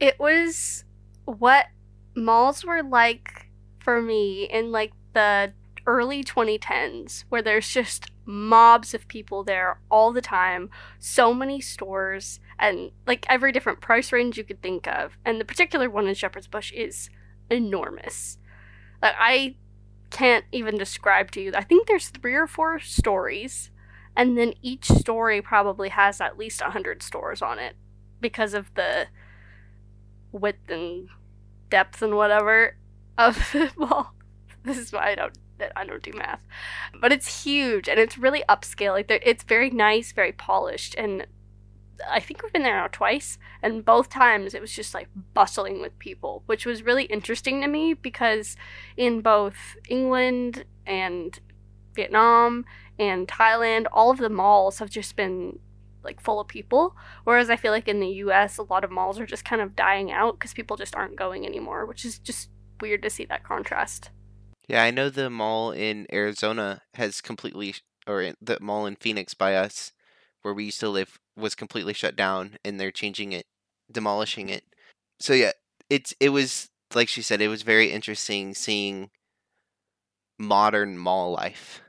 It 0.00 0.18
was 0.18 0.84
what 1.24 1.66
malls 2.14 2.64
were 2.64 2.82
like 2.82 3.50
for 3.78 4.00
me 4.00 4.44
in 4.44 4.72
like 4.72 4.92
the 5.12 5.52
early 5.86 6.24
2010s, 6.24 7.24
where 7.28 7.42
there's 7.42 7.68
just 7.68 8.10
mobs 8.24 8.94
of 8.94 9.06
people 9.08 9.44
there 9.44 9.78
all 9.90 10.12
the 10.12 10.22
time, 10.22 10.70
so 10.98 11.34
many 11.34 11.60
stores, 11.60 12.40
and 12.58 12.90
like 13.06 13.26
every 13.28 13.52
different 13.52 13.80
price 13.80 14.12
range 14.12 14.38
you 14.38 14.44
could 14.44 14.62
think 14.62 14.86
of. 14.86 15.18
And 15.24 15.40
the 15.40 15.44
particular 15.44 15.90
one 15.90 16.08
in 16.08 16.14
Shepherd's 16.14 16.46
Bush 16.46 16.72
is 16.72 17.10
enormous. 17.50 18.38
Like 19.02 19.14
I 19.18 19.56
can't 20.10 20.44
even 20.52 20.78
describe 20.78 21.30
to 21.32 21.40
you. 21.40 21.52
I 21.54 21.64
think 21.64 21.86
there's 21.86 22.08
three 22.08 22.34
or 22.34 22.46
four 22.46 22.78
stories, 22.80 23.70
and 24.16 24.38
then 24.38 24.54
each 24.62 24.86
story 24.86 25.42
probably 25.42 25.90
has 25.90 26.20
at 26.20 26.38
least 26.38 26.62
a 26.62 26.70
hundred 26.70 27.02
stores 27.02 27.42
on 27.42 27.58
it 27.58 27.76
because 28.20 28.54
of 28.54 28.72
the 28.74 29.08
width 30.34 30.68
and 30.68 31.08
depth 31.70 32.02
and 32.02 32.16
whatever 32.16 32.76
of 33.16 33.36
the. 33.52 34.06
This 34.64 34.78
is 34.78 34.92
why 34.92 35.10
I 35.10 35.14
don't 35.14 35.38
that 35.58 35.72
I 35.76 35.84
don't 35.84 36.02
do 36.02 36.12
math, 36.12 36.40
but 37.00 37.12
it's 37.12 37.44
huge 37.44 37.88
and 37.88 37.98
it's 37.98 38.18
really 38.18 38.42
upscale. 38.48 38.92
Like 38.92 39.10
it's 39.10 39.44
very 39.44 39.70
nice, 39.70 40.12
very 40.12 40.32
polished, 40.32 40.94
and 40.96 41.26
I 42.10 42.20
think 42.20 42.42
we've 42.42 42.52
been 42.52 42.62
there 42.62 42.76
now 42.80 42.88
twice, 42.88 43.38
and 43.62 43.84
both 43.84 44.08
times 44.08 44.54
it 44.54 44.60
was 44.60 44.72
just 44.72 44.94
like 44.94 45.08
bustling 45.32 45.80
with 45.80 45.98
people, 45.98 46.42
which 46.46 46.66
was 46.66 46.82
really 46.82 47.04
interesting 47.04 47.60
to 47.60 47.68
me 47.68 47.94
because 47.94 48.56
in 48.96 49.20
both 49.20 49.76
England 49.88 50.64
and 50.86 51.38
Vietnam 51.94 52.64
and 52.98 53.28
Thailand, 53.28 53.86
all 53.92 54.10
of 54.10 54.18
the 54.18 54.28
malls 54.28 54.78
have 54.78 54.90
just 54.90 55.16
been 55.16 55.58
like 56.04 56.20
full 56.20 56.40
of 56.40 56.48
people. 56.48 56.94
Whereas 57.24 57.50
I 57.50 57.56
feel 57.56 57.72
like 57.72 57.88
in 57.88 58.00
the 58.00 58.08
US, 58.08 58.58
a 58.58 58.62
lot 58.62 58.84
of 58.84 58.90
malls 58.90 59.18
are 59.18 59.26
just 59.26 59.44
kind 59.44 59.62
of 59.62 59.76
dying 59.76 60.12
out 60.12 60.38
because 60.38 60.52
people 60.52 60.76
just 60.76 60.94
aren't 60.94 61.16
going 61.16 61.46
anymore, 61.46 61.86
which 61.86 62.04
is 62.04 62.18
just 62.18 62.50
weird 62.80 63.02
to 63.02 63.10
see 63.10 63.24
that 63.26 63.44
contrast. 63.44 64.10
Yeah, 64.68 64.82
I 64.82 64.90
know 64.90 65.10
the 65.10 65.30
mall 65.30 65.72
in 65.72 66.06
Arizona 66.12 66.82
has 66.94 67.20
completely, 67.20 67.74
or 68.06 68.32
the 68.40 68.58
mall 68.60 68.86
in 68.86 68.96
Phoenix 68.96 69.34
by 69.34 69.54
us, 69.54 69.92
where 70.42 70.54
we 70.54 70.64
used 70.64 70.80
to 70.80 70.88
live, 70.88 71.18
was 71.36 71.54
completely 71.54 71.92
shut 71.92 72.16
down, 72.16 72.56
and 72.64 72.80
they're 72.80 72.90
changing 72.90 73.32
it, 73.32 73.46
demolishing 73.90 74.48
it. 74.48 74.64
So 75.20 75.32
yeah, 75.32 75.52
it's 75.90 76.14
it 76.20 76.30
was 76.30 76.70
like 76.94 77.08
she 77.08 77.22
said, 77.22 77.40
it 77.40 77.48
was 77.48 77.62
very 77.62 77.90
interesting 77.90 78.54
seeing 78.54 79.10
modern 80.38 80.98
mall 80.98 81.32
life. 81.32 81.80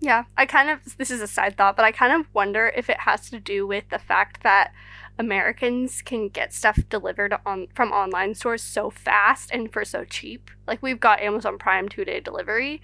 Yeah, 0.00 0.24
I 0.36 0.46
kind 0.46 0.70
of 0.70 0.96
this 0.96 1.10
is 1.10 1.20
a 1.20 1.26
side 1.26 1.56
thought, 1.56 1.76
but 1.76 1.84
I 1.84 1.90
kind 1.90 2.12
of 2.12 2.32
wonder 2.32 2.72
if 2.76 2.88
it 2.88 3.00
has 3.00 3.28
to 3.30 3.40
do 3.40 3.66
with 3.66 3.88
the 3.90 3.98
fact 3.98 4.42
that 4.44 4.72
Americans 5.18 6.02
can 6.02 6.28
get 6.28 6.52
stuff 6.52 6.78
delivered 6.88 7.34
on 7.44 7.66
from 7.74 7.90
online 7.90 8.34
stores 8.36 8.62
so 8.62 8.90
fast 8.90 9.50
and 9.50 9.72
for 9.72 9.84
so 9.84 10.04
cheap. 10.04 10.50
Like 10.68 10.80
we've 10.82 11.00
got 11.00 11.20
Amazon 11.20 11.58
Prime 11.58 11.88
2-day 11.88 12.20
delivery, 12.20 12.80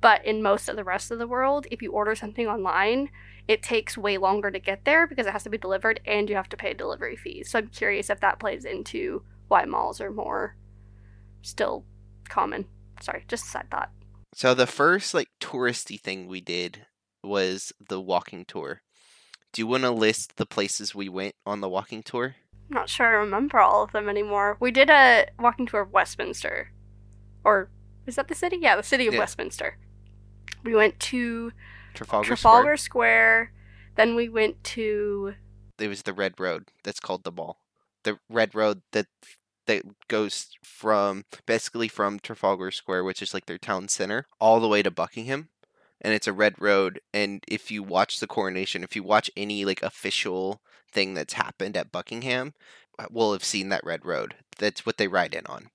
but 0.00 0.24
in 0.24 0.42
most 0.42 0.68
of 0.68 0.74
the 0.74 0.82
rest 0.82 1.12
of 1.12 1.20
the 1.20 1.28
world, 1.28 1.68
if 1.70 1.82
you 1.82 1.92
order 1.92 2.16
something 2.16 2.48
online, 2.48 3.10
it 3.46 3.62
takes 3.62 3.96
way 3.96 4.18
longer 4.18 4.50
to 4.50 4.58
get 4.58 4.84
there 4.84 5.06
because 5.06 5.26
it 5.28 5.32
has 5.32 5.44
to 5.44 5.50
be 5.50 5.58
delivered 5.58 6.00
and 6.04 6.28
you 6.28 6.34
have 6.34 6.48
to 6.48 6.56
pay 6.56 6.74
delivery 6.74 7.14
fees. 7.14 7.50
So 7.50 7.60
I'm 7.60 7.68
curious 7.68 8.10
if 8.10 8.18
that 8.20 8.40
plays 8.40 8.64
into 8.64 9.22
why 9.46 9.64
malls 9.66 10.00
are 10.00 10.10
more 10.10 10.56
still 11.42 11.84
common. 12.28 12.66
Sorry, 13.00 13.24
just 13.28 13.44
a 13.44 13.48
side 13.48 13.70
thought. 13.70 13.92
So 14.36 14.52
the 14.52 14.66
first 14.66 15.14
like 15.14 15.30
touristy 15.40 15.98
thing 15.98 16.26
we 16.26 16.42
did 16.42 16.84
was 17.24 17.72
the 17.88 17.98
walking 17.98 18.44
tour. 18.44 18.82
Do 19.54 19.62
you 19.62 19.66
want 19.66 19.84
to 19.84 19.90
list 19.90 20.36
the 20.36 20.44
places 20.44 20.94
we 20.94 21.08
went 21.08 21.36
on 21.46 21.62
the 21.62 21.70
walking 21.70 22.02
tour? 22.02 22.36
I'm 22.68 22.74
not 22.74 22.90
sure 22.90 23.06
I 23.06 23.12
remember 23.12 23.58
all 23.60 23.82
of 23.82 23.92
them 23.92 24.10
anymore. 24.10 24.58
We 24.60 24.70
did 24.70 24.90
a 24.90 25.28
walking 25.38 25.64
tour 25.64 25.80
of 25.80 25.90
Westminster. 25.90 26.70
Or 27.44 27.70
is 28.06 28.16
that 28.16 28.28
the 28.28 28.34
city? 28.34 28.58
Yeah, 28.60 28.76
the 28.76 28.82
city 28.82 29.06
of 29.06 29.14
yeah. 29.14 29.20
Westminster. 29.20 29.78
We 30.64 30.74
went 30.74 31.00
to 31.00 31.52
Trafalgar, 31.94 32.26
Trafalgar 32.26 32.76
Square. 32.76 32.76
Square. 32.76 33.52
Then 33.94 34.16
we 34.16 34.28
went 34.28 34.62
to 34.64 35.32
it 35.78 35.88
was 35.88 36.02
the 36.02 36.12
red 36.12 36.38
road 36.38 36.68
that's 36.84 37.00
called 37.00 37.24
the 37.24 37.32
mall. 37.32 37.62
The 38.02 38.18
red 38.28 38.54
road 38.54 38.82
that 38.92 39.06
that 39.66 39.82
goes 40.08 40.48
from 40.62 41.24
basically 41.46 41.88
from 41.88 42.18
Trafalgar 42.18 42.70
Square, 42.70 43.04
which 43.04 43.22
is 43.22 43.34
like 43.34 43.46
their 43.46 43.58
town 43.58 43.88
center, 43.88 44.26
all 44.40 44.60
the 44.60 44.68
way 44.68 44.82
to 44.82 44.90
Buckingham 44.90 45.48
and 46.02 46.12
it's 46.12 46.26
a 46.26 46.32
red 46.32 46.54
road 46.60 47.00
and 47.14 47.42
if 47.48 47.70
you 47.70 47.82
watch 47.82 48.20
the 48.20 48.26
coronation 48.26 48.84
if 48.84 48.94
you 48.94 49.02
watch 49.02 49.30
any 49.34 49.64
like 49.64 49.82
official 49.82 50.60
thing 50.92 51.14
that's 51.14 51.32
happened 51.32 51.74
at 51.74 51.90
buckingham 51.90 52.52
uh, 52.98 53.06
we'll 53.10 53.32
have 53.32 53.44
seen 53.44 53.68
that 53.68 53.84
red 53.84 54.04
road. 54.04 54.34
That's 54.58 54.86
what 54.86 54.96
they 54.96 55.08
ride 55.08 55.34
in 55.34 55.46
on. 55.46 55.70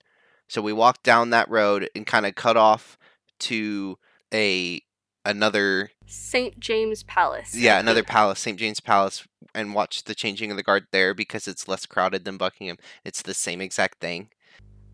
So 0.48 0.62
we 0.62 0.74
walked 0.74 1.04
down 1.04 1.30
that 1.30 1.50
road 1.50 1.90
and 1.96 2.06
kind 2.06 2.26
of 2.26 2.36
cut 2.36 2.58
off 2.58 2.98
to 3.42 3.98
a 4.34 4.82
another 5.24 5.92
St. 6.12 6.60
James 6.60 7.04
Palace. 7.04 7.56
Yeah, 7.56 7.80
another 7.80 8.04
palace, 8.04 8.40
St. 8.40 8.60
James 8.60 8.80
Palace, 8.80 9.26
and 9.56 9.74
watch 9.74 10.04
the 10.04 10.16
changing 10.16 10.52
of 10.52 10.58
the 10.58 10.64
guard 10.64 10.88
there 10.92 11.14
because 11.14 11.48
it's 11.48 11.68
less 11.68 11.86
crowded 11.86 12.26
than 12.26 12.38
Buckingham. 12.38 12.78
It's 13.06 13.22
the 13.22 13.34
same 13.34 13.62
exact 13.62 14.00
thing. 14.00 14.30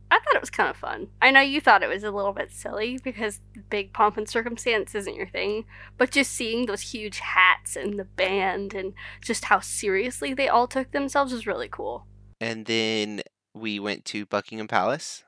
I 0.09 0.19
thought 0.19 0.36
it 0.36 0.41
was 0.41 0.50
kind 0.50 0.69
of 0.69 0.77
fun. 0.77 1.07
I 1.21 1.31
know 1.31 1.41
you 1.41 1.59
thought 1.59 1.83
it 1.83 1.89
was 1.89 2.03
a 2.03 2.12
little 2.12 2.31
bit 2.31 2.51
silly 2.51 2.97
because 3.03 3.39
big 3.69 3.91
pomp 3.91 4.15
and 4.15 4.29
circumstance 4.29 4.95
isn't 4.95 5.15
your 5.15 5.27
thing, 5.27 5.65
but 5.97 6.12
just 6.12 6.31
seeing 6.31 6.65
those 6.65 6.81
huge 6.81 7.19
hats 7.19 7.75
and 7.75 8.00
the 8.00 8.05
band 8.05 8.74
and 8.74 8.93
just 9.21 9.45
how 9.45 9.59
seriously 9.59 10.33
they 10.33 10.47
all 10.47 10.67
took 10.67 10.91
themselves 10.91 11.33
was 11.33 11.47
really 11.47 11.67
cool. 11.67 12.05
And 12.39 12.67
then 12.67 13.21
we 13.53 13.79
went 13.79 14.05
to 14.05 14.25
Buckingham 14.25 14.67
Palace, 14.67 15.24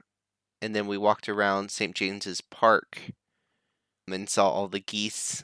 and 0.61 0.73
then 0.73 0.87
we 0.87 0.97
walked 0.97 1.27
around 1.27 1.71
St. 1.71 1.93
James's 1.93 2.39
Park 2.39 3.11
and 4.07 4.29
saw 4.29 4.49
all 4.49 4.67
the 4.67 4.79
geese 4.79 5.43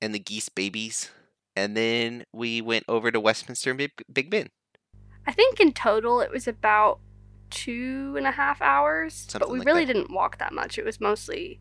and 0.00 0.14
the 0.14 0.18
geese 0.18 0.48
babies. 0.48 1.10
And 1.56 1.76
then 1.76 2.24
we 2.32 2.60
went 2.60 2.84
over 2.88 3.10
to 3.10 3.20
Westminster 3.20 3.70
and 3.70 3.90
Big 4.12 4.30
Ben. 4.30 4.48
I 5.26 5.32
think 5.32 5.60
in 5.60 5.72
total 5.72 6.20
it 6.20 6.30
was 6.30 6.48
about 6.48 7.00
two 7.50 8.14
and 8.16 8.26
a 8.26 8.30
half 8.30 8.62
hours, 8.62 9.26
Something 9.28 9.40
but 9.40 9.52
we 9.52 9.58
like 9.58 9.66
really 9.66 9.84
that. 9.84 9.92
didn't 9.92 10.12
walk 10.12 10.38
that 10.38 10.52
much. 10.52 10.78
It 10.78 10.84
was 10.84 11.00
mostly 11.00 11.60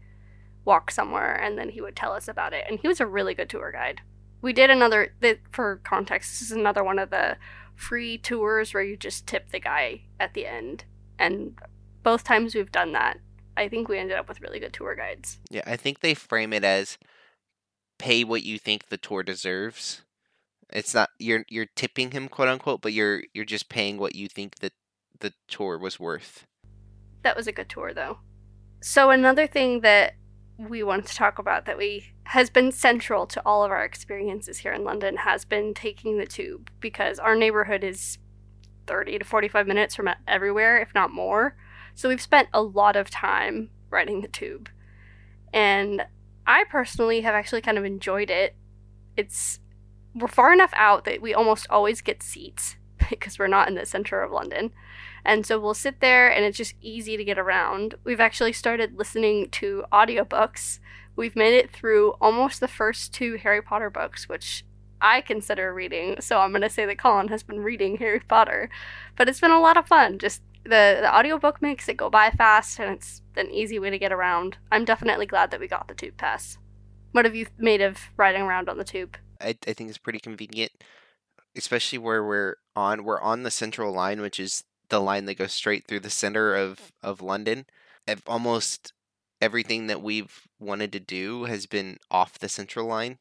walk 0.66 0.92
somewhere, 0.92 1.34
and 1.34 1.58
then 1.58 1.70
he 1.70 1.82
would 1.82 1.96
tell 1.96 2.14
us 2.14 2.28
about 2.28 2.54
it. 2.54 2.66
And 2.70 2.80
he 2.80 2.88
was 2.88 3.00
a 3.00 3.08
really 3.08 3.34
good 3.34 3.50
tour 3.50 3.72
guide. 3.72 4.02
We 4.42 4.54
did 4.54 4.70
another, 4.70 5.14
for 5.52 5.82
context, 5.84 6.32
this 6.32 6.42
is 6.44 6.52
another 6.52 6.84
one 6.84 7.00
of 7.00 7.10
the 7.10 7.38
free 7.76 8.18
tours 8.18 8.74
where 8.74 8.84
you 8.84 8.96
just 8.96 9.28
tip 9.28 9.50
the 9.52 9.60
guy 9.60 10.04
at 10.20 10.34
the 10.34 10.46
end. 10.46 10.86
And 11.18 11.58
both 12.04 12.24
times 12.24 12.56
we've 12.56 12.72
done 12.72 12.94
that, 12.94 13.18
I 13.58 13.68
think 13.68 13.90
we 13.90 13.98
ended 13.98 14.18
up 14.18 14.30
with 14.30 14.42
really 14.42 14.60
good 14.60 14.72
tour 14.74 14.96
guides. 14.96 15.40
Yeah, 15.50 15.64
I 15.66 15.76
think 15.76 16.00
they 16.00 16.14
frame 16.14 16.54
it 16.54 16.64
as 16.64 16.98
pay 18.00 18.24
what 18.24 18.44
you 18.44 18.58
think 18.58 18.88
the 18.88 18.98
tour 18.98 19.22
deserves. 19.22 20.02
It's 20.72 20.94
not 20.94 21.10
you're 21.20 21.46
you're 21.50 21.68
tipping 21.76 22.12
him 22.12 22.28
quote 22.28 22.48
unquote, 22.48 22.82
but 22.82 22.94
you're 22.94 23.24
you're 23.34 23.46
just 23.46 23.70
paying 23.70 23.98
what 23.98 24.16
you 24.16 24.28
think 24.28 24.56
that 24.60 24.74
the 25.20 25.34
tour 25.48 25.78
was 25.78 26.00
worth. 26.00 26.48
That 27.24 27.36
was 27.36 27.48
a 27.48 27.52
good 27.52 27.70
tour, 27.70 27.94
though. 27.94 28.20
So 28.82 29.10
another 29.10 29.46
thing 29.46 29.82
that 29.82 30.14
we 30.58 30.84
wanted 30.84 31.08
to 31.08 31.16
talk 31.16 31.40
about 31.40 31.66
that 31.66 31.78
we 31.78 32.14
has 32.26 32.50
been 32.50 32.72
central 32.72 33.26
to 33.28 33.42
all 33.46 33.64
of 33.64 33.72
our 33.72 33.84
experiences 33.84 34.60
here 34.60 34.74
in 34.74 34.84
London 34.84 35.18
has 35.18 35.46
been 35.46 35.74
taking 35.74 36.18
the 36.18 36.26
tube 36.26 36.70
because 36.80 37.18
our 37.18 37.36
neighborhood 37.36 37.84
is 37.84 38.18
30 38.88 39.20
to 39.20 39.26
45 39.26 39.68
minutes 39.68 39.96
from 39.96 40.10
everywhere, 40.28 40.80
if 40.80 40.94
not 40.94 41.12
more. 41.12 41.56
So 41.96 42.10
we've 42.10 42.22
spent 42.22 42.50
a 42.54 42.62
lot 42.62 42.96
of 42.96 43.10
time 43.10 43.70
riding 43.90 44.22
the 44.22 44.28
tube. 44.28 44.70
And 45.54 46.06
I 46.50 46.64
personally 46.64 47.22
have 47.22 47.36
actually 47.36 47.62
kind 47.62 47.78
of 47.78 47.86
enjoyed 47.86 48.32
it. 48.32 48.56
It's 49.16 49.60
we're 50.16 50.28
far 50.28 50.52
enough 50.52 50.74
out 50.76 51.06
that 51.06 51.22
we 51.22 51.32
almost 51.32 51.68
always 51.70 52.02
get 52.02 52.24
seats 52.24 52.76
because 53.10 53.38
we're 53.38 53.46
not 53.46 53.68
in 53.68 53.76
the 53.76 53.86
center 53.86 54.24
of 54.24 54.32
London. 54.32 54.72
And 55.24 55.46
so 55.46 55.60
we'll 55.60 55.76
sit 55.76 56.00
there 56.00 56.28
and 56.28 56.44
it's 56.44 56.58
just 56.58 56.74
easy 56.82 57.18
to 57.18 57.24
get 57.24 57.38
around. 57.38 57.94
We've 58.04 58.20
actually 58.20 58.54
started 58.54 58.98
listening 58.98 59.50
to 59.52 59.84
audiobooks. 59.94 60.80
We've 61.16 61.36
made 61.36 61.54
it 61.54 61.70
through 61.70 62.16
almost 62.20 62.62
the 62.62 62.68
first 62.68 63.14
two 63.14 63.38
Harry 63.38 63.62
Potter 63.62 63.92
books, 63.92 64.28
which 64.28 64.66
I 65.00 65.22
consider 65.22 65.72
reading. 65.72 66.16
So 66.20 66.40
I'm 66.40 66.50
going 66.50 66.64
to 66.64 66.70
say 66.70 66.88
that 66.88 66.98
Collin 66.98 67.28
has 67.28 67.44
been 67.44 67.60
reading 67.60 67.98
Harry 67.98 68.22
Potter. 68.22 68.72
But 69.16 69.30
it's 69.30 69.40
been 69.40 69.52
a 69.52 69.62
lot 69.62 69.78
of 69.78 69.86
fun. 69.86 70.18
Just 70.18 70.42
the, 70.64 71.00
the 71.02 71.16
audiobook 71.16 71.62
makes 71.62 71.88
it 71.90 71.98
go 71.98 72.10
by 72.10 72.32
fast 72.32 72.80
and 72.80 72.96
it's 72.96 73.22
an 73.36 73.50
easy 73.52 73.80
way 73.80 73.90
to 73.90 74.00
get 74.00 74.12
around. 74.12 74.58
I'm 74.72 74.86
definitely 74.86 75.26
glad 75.26 75.52
that 75.52 75.60
we 75.60 75.68
got 75.68 75.88
the 75.88 75.96
tube 75.96 76.18
pass. 76.18 76.58
What 77.12 77.26
have 77.26 77.36
you 77.36 77.48
made 77.58 77.82
of 77.82 77.98
riding 78.18 78.42
around 78.42 78.70
on 78.70 78.78
the 78.78 78.84
tube? 78.84 79.18
I, 79.42 79.56
I 79.68 79.74
think 79.74 79.90
it's 79.90 79.98
pretty 79.98 80.20
convenient, 80.20 80.72
especially 81.56 81.98
where 81.98 82.24
we're 82.24 82.56
on. 82.76 83.04
We're 83.04 83.22
on 83.22 83.44
the 83.44 83.52
central 83.52 83.92
line, 83.94 84.22
which 84.22 84.40
is 84.40 84.64
the 84.90 85.00
line 85.00 85.26
that 85.26 85.38
goes 85.38 85.54
straight 85.54 85.88
through 85.88 86.02
the 86.02 86.10
center 86.10 86.56
of 86.56 86.92
of 87.02 87.22
London. 87.22 87.66
Almost 88.28 88.94
everything 89.42 89.88
that 89.88 90.02
we've 90.02 90.48
wanted 90.60 90.92
to 90.94 91.00
do 91.00 91.46
has 91.46 91.66
been 91.66 91.98
off 92.12 92.38
the 92.38 92.50
central 92.50 92.86
line, 92.86 93.18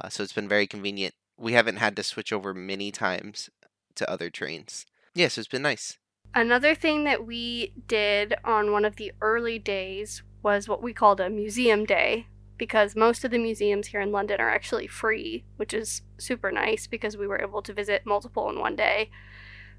uh, 0.00 0.08
so 0.08 0.22
it's 0.22 0.32
been 0.32 0.48
very 0.48 0.66
convenient. 0.66 1.14
We 1.36 1.52
haven't 1.54 1.76
had 1.76 1.96
to 1.96 2.02
switch 2.02 2.32
over 2.32 2.54
many 2.54 2.90
times 2.90 3.50
to 3.96 4.10
other 4.10 4.30
trains. 4.30 4.86
Yeah, 5.14 5.28
so 5.28 5.40
it's 5.40 5.48
been 5.48 5.62
nice. 5.62 5.98
Another 6.34 6.74
thing 6.74 7.04
that 7.04 7.26
we 7.26 7.72
did 7.88 8.34
on 8.44 8.72
one 8.72 8.84
of 8.84 8.96
the 8.96 9.12
early 9.20 9.58
days 9.58 10.22
was 10.42 10.68
what 10.68 10.82
we 10.82 10.92
called 10.92 11.20
a 11.20 11.28
museum 11.28 11.84
day 11.84 12.26
because 12.56 12.94
most 12.94 13.24
of 13.24 13.30
the 13.30 13.38
museums 13.38 13.88
here 13.88 14.02
in 14.02 14.12
London 14.12 14.38
are 14.38 14.50
actually 14.50 14.86
free, 14.86 15.44
which 15.56 15.72
is 15.72 16.02
super 16.18 16.52
nice 16.52 16.86
because 16.86 17.16
we 17.16 17.26
were 17.26 17.40
able 17.40 17.62
to 17.62 17.72
visit 17.72 18.04
multiple 18.04 18.50
in 18.50 18.58
one 18.58 18.76
day. 18.76 19.10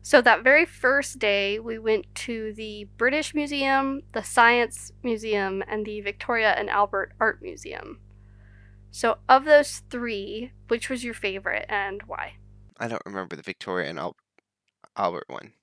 So 0.02 0.20
that 0.22 0.44
very 0.44 0.66
first 0.66 1.20
day, 1.20 1.60
we 1.60 1.78
went 1.78 2.14
to 2.16 2.54
the 2.54 2.88
British 2.98 3.36
Museum, 3.36 4.02
the 4.14 4.24
Science 4.24 4.92
Museum, 5.04 5.64
and 5.68 5.86
the 5.86 6.02
Victoria 6.02 6.56
and 6.58 6.72
Albert 6.72 7.14
Art 7.20 7.40
Museum. 7.42 8.00
So, 8.90 9.20
of 9.30 9.46
those 9.46 9.84
three, 9.92 10.52
which 10.68 10.90
was 10.90 11.04
your 11.04 11.14
favorite 11.14 11.68
and 11.70 12.02
why? 12.08 12.34
I 12.80 12.88
don't 12.88 13.06
remember 13.06 13.36
the 13.36 13.44
Victoria 13.44 13.90
and 13.90 14.00
Al- 14.00 14.18
Albert 14.98 15.26
one. 15.28 15.54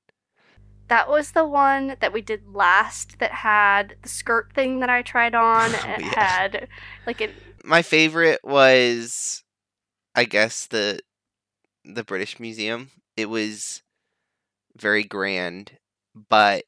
That 0.89 1.09
was 1.09 1.33
the 1.33 1.45
one 1.47 1.97
that 2.01 2.13
we 2.13 2.23
did 2.23 2.47
last 2.55 3.19
that 3.19 3.33
had 3.33 3.97
the 4.03 4.09
skirt 4.09 4.53
thing 4.55 4.81
that 4.81 4.91
I 4.91 5.03
tried 5.03 5.35
on. 5.35 5.75
Oh, 5.85 5.85
and 5.87 6.03
it 6.03 6.07
yeah. 6.07 6.15
had 6.15 6.69
like 7.07 7.21
it 7.21 7.35
My 7.65 7.83
favorite 7.83 8.41
was, 8.45 9.43
I 10.15 10.25
guess 10.25 10.67
the 10.67 11.01
the 11.85 12.05
British 12.05 12.41
Museum. 12.41 12.91
It 13.17 13.29
was 13.31 13.83
very 14.77 15.05
grand, 15.05 15.79
but 16.29 16.65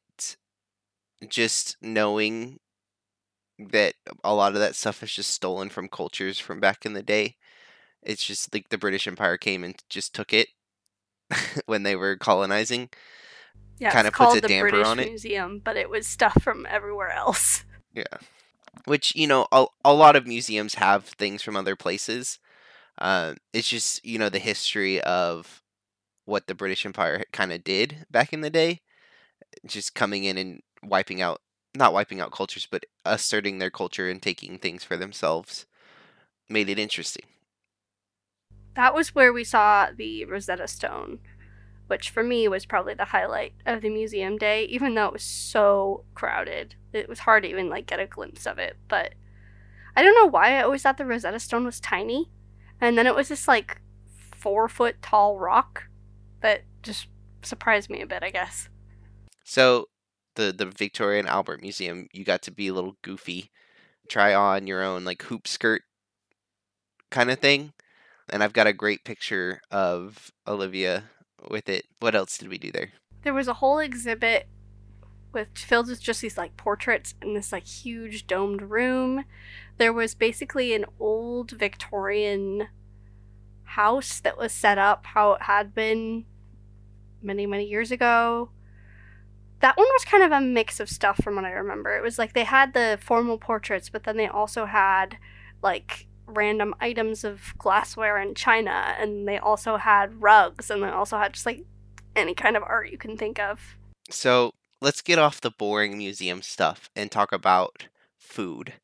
just 1.29 1.77
knowing 1.83 2.59
that 3.59 3.95
a 4.25 4.35
lot 4.35 4.55
of 4.55 4.61
that 4.61 4.75
stuff 4.75 5.03
is 5.03 5.13
just 5.13 5.31
stolen 5.31 5.69
from 5.69 5.89
cultures 5.89 6.39
from 6.39 6.61
back 6.61 6.87
in 6.87 6.95
the 6.95 7.03
day. 7.03 7.37
It's 8.03 8.25
just 8.25 8.53
like 8.55 8.69
the 8.71 8.79
British 8.79 9.07
Empire 9.07 9.37
came 9.39 9.65
and 9.65 9.77
just 9.89 10.15
took 10.15 10.33
it 10.33 10.49
when 11.67 11.83
they 11.83 11.97
were 11.97 12.17
colonizing. 12.17 12.91
Yeah, 13.81 13.91
Kinda 13.91 14.09
it's 14.09 14.17
puts 14.17 14.27
called 14.27 14.39
a 14.39 14.41
the 14.43 14.49
damper 14.49 14.71
British 14.71 14.87
on 14.87 14.99
it. 15.01 15.09
Museum, 15.09 15.61
but 15.65 15.77
it 15.77 15.89
was 15.91 16.07
stuff 16.07 16.43
from 16.43 16.67
everywhere 16.69 17.11
else. 17.11 17.65
Yeah. 17.93 18.05
Which, 18.85 19.17
you 19.17 19.27
know, 19.27 19.49
a, 19.51 19.67
a 19.85 19.93
lot 19.93 20.15
of 20.15 20.25
museums 20.29 20.77
have 20.77 21.07
things 21.07 21.43
from 21.43 21.57
other 21.57 21.75
places. 21.75 22.39
Uh, 22.99 23.35
it's 23.53 23.69
just, 23.69 24.05
you 24.05 24.17
know, 24.17 24.29
the 24.29 24.39
history 24.39 25.01
of 25.01 25.61
what 26.25 26.47
the 26.47 26.55
British 26.55 26.87
Empire 26.87 27.25
kind 27.33 27.53
of 27.53 27.65
did 27.65 28.07
back 28.09 28.33
in 28.33 28.43
the 28.43 28.49
day. 28.49 28.81
Just 29.67 29.97
coming 29.97 30.23
in 30.23 30.39
and 30.39 30.61
wiping 30.85 31.21
out, 31.21 31.41
not 31.75 31.93
wiping 31.93 32.21
out 32.21 32.31
cultures, 32.31 32.69
but 32.71 32.87
asserting 33.05 33.59
their 33.59 33.71
culture 33.73 34.09
and 34.09 34.23
taking 34.23 34.57
things 34.57 34.85
for 34.85 34.97
themselves 34.97 35.67
made 36.49 36.69
it 36.69 36.79
interesting. 36.79 37.25
That 38.77 38.95
was 38.95 39.17
where 39.17 39.33
we 39.33 39.43
saw 39.43 39.89
the 39.95 40.25
Rosetta 40.27 40.69
Stone, 40.69 41.19
which 41.91 42.11
for 42.11 42.23
me 42.23 42.47
was 42.47 42.67
probably 42.67 42.95
the 42.95 43.07
highlight 43.07 43.53
of 43.67 43.83
the 43.83 43.91
museum 43.91 44.39
day, 44.39 44.63
even 44.67 44.95
though 44.95 45.07
it 45.07 45.13
was 45.13 45.25
so 45.25 46.05
crowded. 46.15 46.77
It 46.93 47.09
was 47.09 47.19
hard 47.19 47.43
to 47.43 47.51
even 47.51 47.69
like 47.69 47.89
get 47.89 47.99
a 47.99 48.07
glimpse 48.07 48.47
of 48.47 48.61
it. 48.61 48.77
But 48.87 49.15
I 49.97 50.05
don't 50.05 50.15
know 50.15 50.31
why 50.31 50.57
I 50.57 50.63
always 50.63 50.83
thought 50.83 50.99
the 50.99 51.05
Rosetta 51.05 51.41
Stone 51.41 51.65
was 51.65 51.81
tiny. 51.81 52.31
And 52.81 52.97
then 52.97 53.09
it 53.09 53.15
was 53.17 53.27
this 53.27 53.49
like 53.49 53.83
four 54.37 54.69
foot 54.69 55.03
tall 55.03 55.37
rock 55.37 55.89
that 56.43 56.63
just 56.81 57.09
surprised 57.43 57.91
me 57.91 58.01
a 58.03 58.07
bit, 58.07 58.23
I 58.23 58.31
guess. 58.31 58.69
So, 59.43 59.87
the, 60.37 60.53
the 60.53 60.67
Victoria 60.67 61.19
and 61.19 61.29
Albert 61.29 61.61
Museum, 61.61 62.07
you 62.13 62.25
got 62.25 62.43
to 62.43 62.53
be 62.53 62.69
a 62.69 62.73
little 62.73 62.99
goofy, 63.03 63.51
try 64.09 64.33
on 64.33 64.69
your 64.69 64.85
own 64.85 65.05
like 65.05 65.23
hoop 65.23 65.49
skirt 65.49 65.83
kind 67.11 67.33
of 67.33 67.41
thing. 67.41 67.73
And 68.29 68.45
I've 68.45 68.53
got 68.53 68.69
a 68.69 68.73
great 68.73 69.03
picture 69.03 69.61
of 69.73 70.31
Olivia 70.47 71.03
with 71.49 71.69
it. 71.69 71.87
What 72.01 72.15
else 72.15 72.39
did 72.39 72.49
we 72.49 72.59
do 72.59 72.73
there? 72.73 72.93
There 73.23 73.35
was 73.35 73.49
a 73.49 73.55
whole 73.55 73.79
exhibit 73.79 74.49
with 75.33 75.49
filled 75.55 75.89
with 75.89 76.01
just 76.01 76.21
these 76.21 76.37
like 76.37 76.57
portraits 76.57 77.15
in 77.23 77.35
this 77.35 77.53
like 77.53 77.67
huge 77.67 78.27
domed 78.27 78.63
room. 78.63 79.25
There 79.79 79.93
was 79.93 80.15
basically 80.15 80.75
an 80.75 80.85
old 80.99 81.53
Victorian 81.53 82.69
house 83.65 84.21
that 84.21 84.37
was 84.37 84.53
set 84.53 84.79
up 84.79 85.07
how 85.07 85.35
it 85.35 85.43
had 85.43 85.75
been 85.75 86.25
many 87.23 87.47
many 87.47 87.67
years 87.67 87.91
ago. 87.91 88.51
That 89.61 89.77
one 89.77 89.87
was 89.93 90.05
kind 90.05 90.23
of 90.23 90.33
a 90.33 90.41
mix 90.41 90.81
of 90.81 90.89
stuff 90.89 91.21
from 91.23 91.37
what 91.37 91.45
I 91.45 91.51
remember. 91.51 91.95
It 91.95 92.03
was 92.03 92.19
like 92.19 92.33
they 92.33 92.45
had 92.45 92.73
the 92.73 92.99
formal 93.01 93.39
portraits, 93.39 93.91
but 93.91 94.05
then 94.05 94.17
they 94.17 94.27
also 94.27 94.65
had 94.65 95.19
like 95.63 96.07
random 96.31 96.75
items 96.81 97.25
of 97.25 97.53
glassware 97.59 98.17
and 98.17 98.37
china, 98.37 98.95
and 98.99 99.27
they 99.29 99.39
also 99.39 99.77
had 99.77 100.23
rugs, 100.23 100.71
and 100.71 100.83
they 100.83 100.89
also 100.89 101.19
had 101.19 101.35
just 101.35 101.47
like 101.47 101.65
any 102.17 102.35
kind 102.35 102.57
of 102.57 102.63
art 102.63 102.91
you 102.91 102.99
can 102.99 103.17
think 103.17 103.39
of. 103.39 103.77
So, 104.11 104.53
let's 104.81 105.03
get 105.03 105.19
off 105.19 105.41
the 105.41 105.51
boring 105.51 105.99
museum 105.99 106.43
stuff 106.43 106.89
and 106.97 107.11
talk 107.11 107.33
about 107.33 107.89
food. 108.19 108.75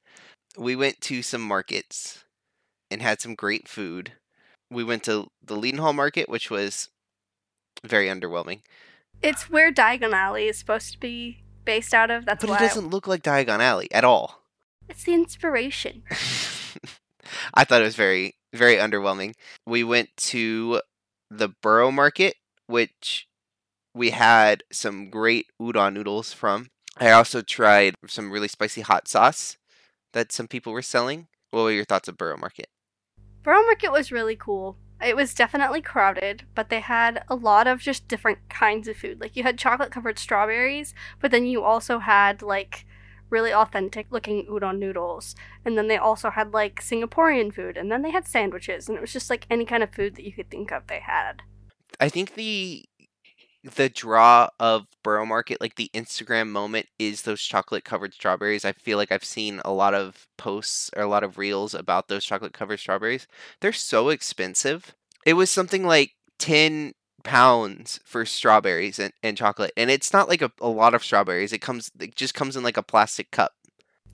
We 0.57 0.77
went 0.77 1.01
to 1.03 1.23
some 1.23 1.43
markets 1.43 2.25
and 2.91 3.03
had 3.03 3.21
some 3.21 3.35
great 3.35 3.69
food. 3.69 4.13
We 4.71 4.85
went 4.85 5.03
to 5.05 5.27
the 5.43 5.57
Leadenhall 5.57 5.95
Market, 5.95 6.29
which 6.29 6.51
was 6.51 6.89
very 7.85 8.07
underwhelming. 8.09 8.61
It's 9.23 9.51
where 9.51 9.73
Diagon 9.73 10.13
Alley 10.13 10.47
is 10.47 10.59
supposed 10.59 10.93
to 10.93 10.99
be 10.99 11.43
based 11.65 11.93
out 11.95 12.11
of. 12.11 12.25
That's 12.27 12.43
But 12.45 12.51
why 12.51 12.57
it 12.57 12.69
doesn't 12.69 12.91
look 12.91 13.07
like 13.07 13.23
Diagon 13.23 13.61
Alley 13.61 13.91
at 13.93 14.05
all. 14.05 14.43
it's 14.89 15.05
the 15.05 15.15
inspiration. 15.15 16.03
I 17.55 17.65
thought 17.65 17.81
it 17.81 17.85
was 17.85 17.97
very, 17.97 18.37
very 18.55 18.77
underwhelming. 18.77 19.35
We 19.67 19.85
went 19.85 20.11
to 20.17 20.81
the 21.31 21.49
Borough 21.62 21.91
Market, 21.91 22.37
which 22.67 23.27
we 23.95 24.11
had 24.11 24.62
some 24.71 25.11
great 25.11 25.47
udon 25.61 25.95
noodles 25.95 26.33
from. 26.33 26.69
I 26.99 27.11
also 27.11 27.43
tried 27.43 27.95
some 28.07 28.31
really 28.31 28.49
spicy 28.49 28.81
hot 28.83 29.09
sauce 29.09 29.57
that 30.12 30.33
some 30.33 30.49
people 30.49 30.73
were 30.73 30.83
selling. 30.83 31.29
What 31.51 31.62
were 31.62 31.73
your 31.73 31.85
thoughts 31.85 32.09
of 32.09 32.17
Borough 32.17 32.37
Market? 32.37 32.69
Borough 33.43 33.65
Market 33.65 33.93
was 33.93 34.12
really 34.12 34.37
cool. 34.37 34.77
It 35.05 35.15
was 35.15 35.35
definitely 35.35 35.83
crowded, 35.83 36.45
but 36.55 36.71
they 36.71 36.81
had 36.81 37.23
a 37.29 37.35
lot 37.35 37.67
of 37.67 37.81
just 37.81 38.09
different 38.09 38.39
kinds 38.49 38.89
of 38.89 38.97
food. 38.97 39.21
Like 39.21 39.37
you 39.37 39.43
had 39.43 39.59
chocolate 39.59 39.91
covered 39.93 40.19
strawberries, 40.19 40.95
but 41.21 41.31
then 41.31 41.45
you 41.47 41.62
also 41.62 41.99
had 41.99 42.41
like 42.41 42.87
really 43.31 43.53
authentic 43.53 44.07
looking 44.11 44.47
udon 44.47 44.79
noodles. 44.79 45.35
And 45.65 45.77
then 45.77 45.89
they 45.89 45.97
also 45.97 46.31
had 46.31 46.53
like 46.53 46.83
Singaporean 46.83 47.53
food, 47.55 47.77
and 47.77 47.91
then 47.91 48.03
they 48.03 48.11
had 48.11 48.27
sandwiches, 48.27 48.89
and 48.89 48.97
it 48.97 49.01
was 49.01 49.12
just 49.12 49.31
like 49.31 49.47
any 49.51 49.65
kind 49.65 49.83
of 49.83 49.95
food 49.95 50.17
that 50.17 50.25
you 50.25 50.33
could 50.33 50.51
think 50.51 50.73
of 50.73 50.87
they 50.87 51.01
had. 51.01 51.43
I 52.01 52.09
think 52.09 52.35
the 52.35 52.85
the 53.75 53.89
draw 53.89 54.49
of 54.61 54.87
Borough 55.03 55.27
Market, 55.27 55.61
like 55.61 55.75
the 55.75 55.91
Instagram 55.93 56.49
moment, 56.49 56.87
is 56.99 57.23
those 57.23 57.43
chocolate 57.43 57.85
covered 57.85 58.15
strawberries. 58.15 58.65
I 58.65 58.73
feel 58.73 58.97
like 58.97 59.11
I've 59.11 59.25
seen 59.25 59.61
a 59.65 59.73
lot 59.73 59.95
of 59.95 60.29
posts 60.37 60.91
or 60.97 61.03
a 61.03 61.09
lot 61.09 61.25
of 61.25 61.39
reels 61.39 61.75
about 61.75 62.09
those 62.09 62.25
chocolate 62.25 62.53
covered 62.53 62.79
strawberries. 62.79 63.27
They're 63.61 63.73
so 63.73 64.11
expensive. 64.11 64.95
It 65.25 65.35
was 65.35 65.51
something 65.51 65.85
like 65.85 66.12
10 66.39 66.93
pounds 67.27 68.01
for 68.05 68.25
strawberries 68.25 68.99
and, 68.99 69.12
and 69.23 69.37
chocolate. 69.37 69.73
And 69.77 69.91
it's 69.91 70.12
not 70.12 70.29
like 70.29 70.43
a, 70.43 70.51
a 70.61 70.69
lot 70.69 70.95
of 70.95 71.05
strawberries. 71.05 71.53
It 71.53 71.61
comes 71.61 71.91
it 72.01 72.17
just 72.17 72.35
comes 72.35 72.57
in 72.57 72.62
like 72.62 72.77
a 72.77 72.83
plastic 72.83 73.31
cup. 73.31 73.53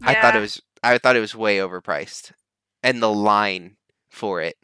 I 0.02 0.14
thought 0.20 0.34
it 0.34 0.40
was 0.40 0.60
I 0.82 0.98
thought 0.98 1.16
it 1.16 1.20
was 1.20 1.34
way 1.34 1.58
overpriced. 1.58 2.32
And 2.82 3.00
the 3.02 3.12
line 3.12 3.76
for 4.10 4.40
it. 4.40 4.56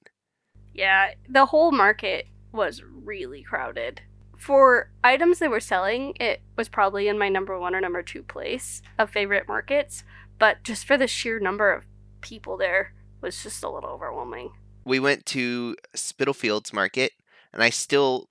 Yeah, 0.75 1.13
the 1.29 1.47
whole 1.47 1.71
market 1.71 2.27
was 2.53 2.83
really 2.83 3.43
crowded. 3.43 4.01
For 4.37 4.91
items 5.05 5.39
they 5.39 5.49
were 5.49 5.61
selling, 5.61 6.15
it 6.21 6.41
was 6.57 6.69
probably 6.69 7.09
in 7.09 7.19
my 7.19 7.29
number 7.29 7.59
one 7.59 7.75
or 7.75 7.81
number 7.81 8.03
two 8.03 8.23
place 8.23 8.83
of 8.99 9.11
favorite 9.11 9.49
markets, 9.49 10.05
but 10.39 10.63
just 10.65 10.87
for 10.87 10.97
the 10.97 11.07
sheer 11.09 11.39
number 11.41 11.73
of 11.73 11.87
people 12.21 12.57
there 12.57 12.95
was 13.21 13.43
just 13.43 13.65
a 13.65 13.69
little 13.71 13.91
overwhelming. 13.91 14.53
we 14.85 15.01
went 15.01 15.27
to 15.27 15.77
Spitalfields 15.95 16.73
Market, 16.73 17.13
and 17.53 17.63
I 17.63 17.71
still, 17.71 18.29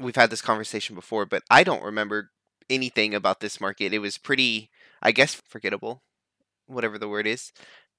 we've 0.00 0.16
had 0.16 0.30
this 0.30 0.42
conversation 0.42 0.94
before, 0.94 1.26
but 1.26 1.42
I 1.50 1.62
don't 1.62 1.82
remember 1.82 2.30
anything 2.68 3.14
about 3.14 3.40
this 3.40 3.60
market. 3.60 3.92
It 3.92 3.98
was 3.98 4.18
pretty, 4.18 4.70
I 5.02 5.12
guess, 5.12 5.34
forgettable, 5.34 6.02
whatever 6.66 6.98
the 6.98 7.08
word 7.08 7.26
is. 7.26 7.52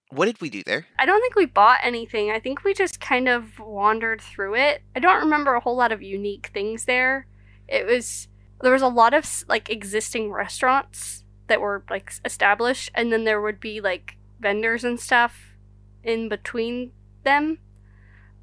What 0.10 0.26
did 0.26 0.42
we 0.42 0.50
do 0.50 0.62
there? 0.66 0.88
I 1.00 1.06
don't 1.06 1.22
think 1.22 1.36
we 1.36 1.46
bought 1.46 1.80
anything. 1.84 2.32
I 2.32 2.40
think 2.40 2.64
we 2.64 2.74
just 2.74 3.00
kind 3.00 3.30
of 3.30 3.60
wandered 3.60 4.20
through 4.22 4.56
it. 4.56 4.82
I 4.96 5.00
don't 5.00 5.22
remember 5.22 5.54
a 5.54 5.62
whole 5.62 5.78
lot 5.78 5.94
of 5.94 6.02
unique 6.02 6.52
things 6.54 6.86
there. 6.86 7.28
It 7.68 7.86
was 7.86 8.28
there 8.62 8.74
was 8.74 8.82
a 8.82 8.88
lot 8.88 9.14
of 9.14 9.26
like 9.48 9.70
existing 9.70 10.32
restaurants 10.32 11.24
that 11.48 11.62
were 11.62 11.84
like 11.90 12.14
established 12.26 12.92
and 12.94 13.12
then 13.12 13.24
there 13.24 13.42
would 13.42 13.60
be 13.60 13.82
like 13.82 14.18
vendors 14.40 14.84
and 14.84 15.00
stuff 15.00 15.56
in 16.04 16.28
between 16.28 16.92
them. 17.24 17.60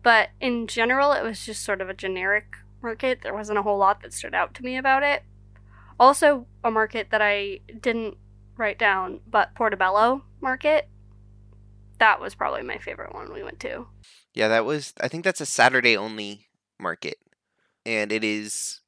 But 0.02 0.30
in 0.40 0.66
general, 0.66 1.12
it 1.12 1.22
was 1.22 1.44
just 1.44 1.62
sort 1.62 1.80
of 1.80 1.88
a 1.88 1.94
generic 1.94 2.46
market. 2.82 3.20
There 3.22 3.34
wasn't 3.34 3.58
a 3.58 3.62
whole 3.62 3.78
lot 3.78 4.02
that 4.02 4.12
stood 4.12 4.34
out 4.34 4.54
to 4.54 4.62
me 4.62 4.76
about 4.76 5.02
it. 5.02 5.22
Also, 6.00 6.46
a 6.62 6.70
market 6.70 7.08
that 7.10 7.22
I 7.22 7.60
didn't 7.80 8.16
write 8.56 8.78
down, 8.78 9.20
but 9.28 9.54
Portobello 9.54 10.22
Market 10.40 10.88
that 11.98 12.20
was 12.20 12.34
probably 12.34 12.62
my 12.62 12.78
favorite 12.78 13.14
one 13.14 13.32
we 13.32 13.42
went 13.42 13.60
to. 13.60 13.86
Yeah, 14.34 14.48
that 14.48 14.64
was, 14.64 14.92
I 15.00 15.08
think 15.08 15.24
that's 15.24 15.40
a 15.40 15.46
Saturday 15.46 15.96
only 15.96 16.46
market. 16.80 17.18
And 17.84 18.12
it 18.12 18.24
is 18.24 18.80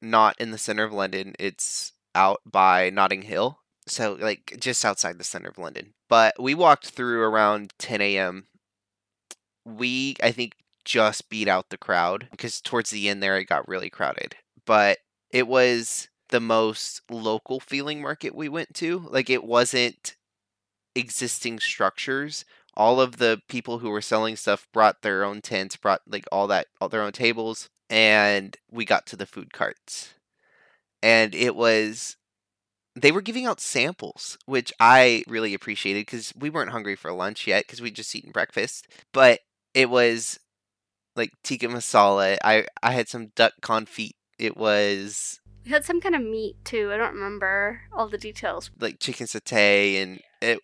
not 0.00 0.40
in 0.40 0.50
the 0.50 0.58
center 0.58 0.84
of 0.84 0.92
London, 0.92 1.34
it's 1.38 1.92
out 2.14 2.40
by 2.50 2.90
Notting 2.90 3.22
Hill. 3.22 3.58
So, 3.86 4.16
like, 4.18 4.56
just 4.58 4.84
outside 4.84 5.18
the 5.18 5.24
center 5.24 5.48
of 5.48 5.58
London. 5.58 5.92
But 6.08 6.40
we 6.40 6.54
walked 6.54 6.88
through 6.88 7.22
around 7.22 7.74
10 7.78 8.00
a.m. 8.00 8.46
We, 9.64 10.16
I 10.22 10.30
think, 10.32 10.54
just 10.84 11.28
beat 11.28 11.48
out 11.48 11.70
the 11.70 11.78
crowd 11.78 12.28
because 12.30 12.60
towards 12.60 12.90
the 12.90 13.08
end 13.08 13.22
there 13.22 13.38
it 13.38 13.44
got 13.46 13.68
really 13.68 13.90
crowded. 13.90 14.36
But 14.66 14.98
it 15.30 15.46
was 15.46 16.08
the 16.28 16.40
most 16.40 17.02
local 17.10 17.60
feeling 17.60 18.00
market 18.00 18.34
we 18.34 18.48
went 18.48 18.74
to. 18.74 19.06
Like 19.10 19.30
it 19.30 19.44
wasn't 19.44 20.16
existing 20.94 21.60
structures. 21.60 22.44
All 22.76 23.00
of 23.00 23.18
the 23.18 23.40
people 23.48 23.78
who 23.78 23.90
were 23.90 24.00
selling 24.00 24.36
stuff 24.36 24.66
brought 24.72 25.02
their 25.02 25.24
own 25.24 25.40
tents, 25.40 25.76
brought 25.76 26.02
like 26.06 26.24
all 26.32 26.46
that, 26.48 26.66
all 26.80 26.88
their 26.88 27.02
own 27.02 27.12
tables, 27.12 27.68
and 27.88 28.56
we 28.70 28.84
got 28.84 29.06
to 29.06 29.16
the 29.16 29.26
food 29.26 29.52
carts. 29.52 30.14
And 31.02 31.34
it 31.34 31.54
was 31.54 32.16
they 32.96 33.12
were 33.12 33.22
giving 33.22 33.46
out 33.46 33.60
samples, 33.60 34.38
which 34.46 34.72
I 34.78 35.24
really 35.26 35.54
appreciated 35.54 36.06
because 36.06 36.32
we 36.36 36.50
weren't 36.50 36.70
hungry 36.70 36.96
for 36.96 37.12
lunch 37.12 37.46
yet 37.46 37.64
because 37.66 37.82
we'd 37.82 37.96
just 37.96 38.14
eaten 38.14 38.30
breakfast. 38.30 38.86
But 39.12 39.40
it 39.74 39.90
was 39.90 40.38
like 41.16 41.30
tikka 41.42 41.68
masala. 41.68 42.36
I 42.44 42.66
I 42.82 42.92
had 42.92 43.08
some 43.08 43.32
duck 43.34 43.54
confit. 43.62 44.12
It 44.38 44.56
was 44.56 45.40
We 45.64 45.70
had 45.70 45.84
some 45.84 46.00
kind 46.00 46.14
of 46.14 46.22
meat 46.22 46.56
too. 46.64 46.92
I 46.92 46.96
don't 46.96 47.14
remember 47.14 47.82
all 47.92 48.08
the 48.08 48.18
details. 48.18 48.70
like 48.80 48.98
chicken 49.00 49.26
satay 49.26 50.02
and 50.02 50.20
it 50.40 50.58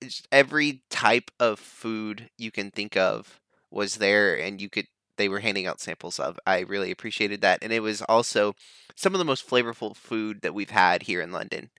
it's 0.00 0.22
every 0.30 0.82
type 0.90 1.30
of 1.40 1.58
food 1.58 2.30
you 2.38 2.50
can 2.50 2.70
think 2.70 2.96
of 2.96 3.40
was 3.70 3.96
there 3.96 4.34
and 4.38 4.60
you 4.60 4.70
could 4.70 4.86
they 5.16 5.28
were 5.28 5.40
handing 5.40 5.66
out 5.66 5.80
samples 5.80 6.20
of. 6.20 6.38
I 6.46 6.60
really 6.60 6.92
appreciated 6.92 7.40
that 7.40 7.58
and 7.62 7.72
it 7.72 7.80
was 7.80 8.02
also 8.02 8.54
some 8.94 9.14
of 9.14 9.18
the 9.18 9.24
most 9.24 9.48
flavorful 9.48 9.96
food 9.96 10.40
that 10.42 10.54
we've 10.54 10.70
had 10.70 11.02
here 11.02 11.20
in 11.20 11.32
London. 11.32 11.70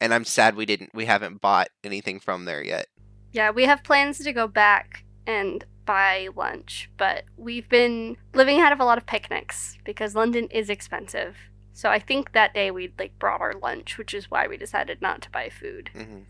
And 0.00 0.14
I'm 0.14 0.24
sad 0.24 0.56
we 0.56 0.64
didn't 0.64 0.94
we 0.94 1.04
haven't 1.04 1.42
bought 1.42 1.68
anything 1.84 2.20
from 2.20 2.46
there 2.46 2.64
yet. 2.64 2.86
Yeah, 3.32 3.50
we 3.50 3.64
have 3.64 3.84
plans 3.84 4.18
to 4.18 4.32
go 4.32 4.48
back 4.48 5.04
and 5.26 5.64
buy 5.84 6.28
lunch, 6.36 6.90
but 6.96 7.24
we've 7.36 7.68
been 7.68 8.16
living 8.34 8.60
out 8.60 8.72
of 8.72 8.80
a 8.80 8.84
lot 8.84 8.98
of 8.98 9.06
picnics 9.06 9.76
because 9.84 10.14
London 10.14 10.46
is 10.50 10.70
expensive. 10.70 11.36
So 11.72 11.88
I 11.88 11.98
think 11.98 12.32
that 12.32 12.54
day 12.54 12.70
we'd 12.70 12.98
like 12.98 13.18
brought 13.18 13.40
our 13.40 13.54
lunch, 13.54 13.96
which 13.96 14.14
is 14.14 14.30
why 14.30 14.46
we 14.46 14.56
decided 14.56 15.00
not 15.00 15.22
to 15.22 15.30
buy 15.30 15.48
food. 15.48 15.90
hmm 15.94 16.20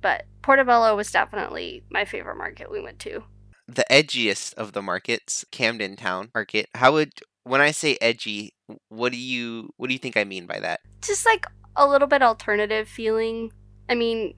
But 0.00 0.24
Portobello 0.42 0.96
was 0.96 1.10
definitely 1.10 1.84
my 1.90 2.04
favorite 2.04 2.36
market 2.36 2.70
we 2.70 2.80
went 2.80 2.98
to. 3.00 3.24
The 3.68 3.84
edgiest 3.90 4.54
of 4.54 4.72
the 4.72 4.82
markets, 4.82 5.44
Camden 5.52 5.96
Town 5.96 6.30
Market. 6.34 6.66
How 6.74 6.92
would 6.92 7.12
when 7.44 7.60
I 7.60 7.70
say 7.70 7.98
edgy, 8.00 8.54
what 8.88 9.12
do 9.12 9.18
you 9.18 9.70
what 9.76 9.88
do 9.88 9.92
you 9.92 9.98
think 9.98 10.16
I 10.16 10.24
mean 10.24 10.46
by 10.46 10.60
that? 10.60 10.80
Just 11.02 11.26
like 11.26 11.46
a 11.76 11.86
little 11.86 12.08
bit 12.08 12.22
alternative 12.22 12.88
feeling. 12.88 13.52
I 13.88 13.94
mean, 13.94 14.34